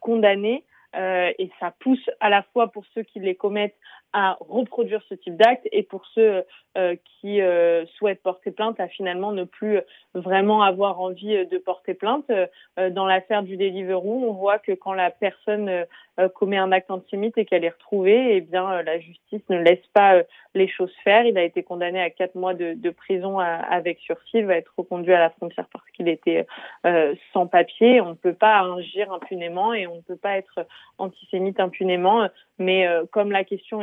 [0.00, 0.64] condamnés.
[0.92, 3.76] et ça pousse à la fois pour ceux qui les commettent
[4.14, 6.44] à reproduire ce type d'acte et pour ceux
[6.78, 9.80] euh, qui euh, souhaitent porter plainte à finalement ne plus
[10.14, 12.30] vraiment avoir envie de porter plainte.
[12.30, 16.90] Euh, dans l'affaire du Deliveroo, on voit que quand la personne euh, commet un acte
[16.90, 20.22] antisémite et qu'elle est retrouvée, eh bien euh, la justice ne laisse pas
[20.54, 21.24] les choses faire.
[21.24, 25.12] Il a été condamné à quatre mois de, prison avec sursis, il va être reconduit
[25.12, 26.46] à la frontière parce qu'il était
[27.32, 28.00] sans papier.
[28.00, 30.66] On ne peut pas agir impunément et on ne peut pas être
[30.98, 32.28] antisémite impunément.
[32.58, 33.82] Mais comme la question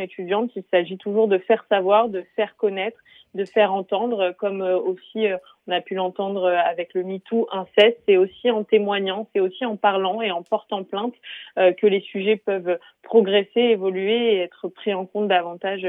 [0.56, 2.98] il s'agit toujours de faire savoir, de faire connaître
[3.34, 7.48] de faire entendre, comme euh, aussi euh, on a pu l'entendre euh, avec le MeToo
[7.52, 11.14] inceste, c'est aussi en témoignant, c'est aussi en parlant et en portant plainte
[11.56, 15.88] que les sujets peuvent progresser, évoluer et être pris en compte davantage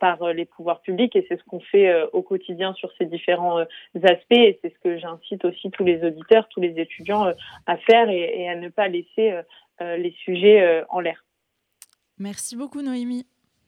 [0.00, 1.14] par les pouvoirs publics.
[1.16, 3.58] Et c'est ce qu'on fait au quotidien sur ces différents
[4.02, 4.32] aspects.
[4.32, 7.26] Et c'est ce que j'incite aussi tous les auditeurs, tous les étudiants
[7.66, 9.38] à faire et à ne pas laisser
[9.80, 11.24] les sujets en l'air.
[12.18, 13.26] Merci beaucoup Noémie.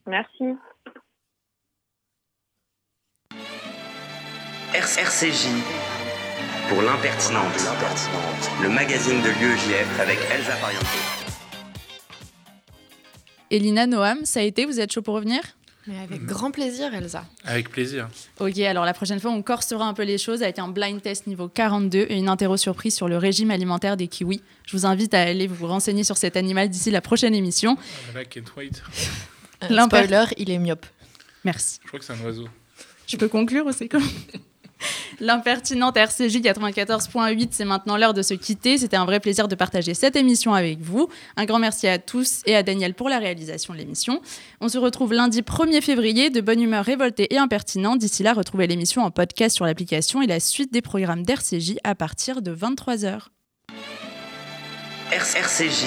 [0.08, 0.44] Merci.
[4.72, 5.48] RCJ
[6.70, 7.44] pour l'impertinente,
[8.62, 10.82] le magazine de l'UEJF avec Elsa Pariente.
[13.50, 15.40] Elina Noam, ça a été, vous êtes chaud pour revenir?
[15.86, 17.24] Mais avec grand plaisir, Elsa.
[17.44, 18.08] Avec plaisir.
[18.40, 21.26] Ok, alors la prochaine fois, on corsera un peu les choses avec un blind test
[21.26, 24.42] niveau 42 et une interro surprise sur le régime alimentaire des kiwis.
[24.66, 27.76] Je vous invite à aller vous renseigner sur cet animal d'ici la prochaine émission.
[28.16, 28.82] I can't wait.
[29.64, 30.86] Euh, spoiler, il est myope.
[31.44, 31.78] Merci.
[31.82, 32.48] Je crois que c'est un oiseau.
[33.06, 34.04] Je peux conclure aussi comme
[35.20, 38.78] L'impertinente RCJ 94.8, c'est maintenant l'heure de se quitter.
[38.78, 41.08] C'était un vrai plaisir de partager cette émission avec vous.
[41.36, 44.20] Un grand merci à tous et à Daniel pour la réalisation de l'émission.
[44.60, 47.98] On se retrouve lundi 1er février, de bonne humeur révoltée et impertinente.
[47.98, 51.94] D'ici là, retrouvez l'émission en podcast sur l'application et la suite des programmes d'RCJ à
[51.94, 53.22] partir de 23h.
[55.10, 55.86] RCJ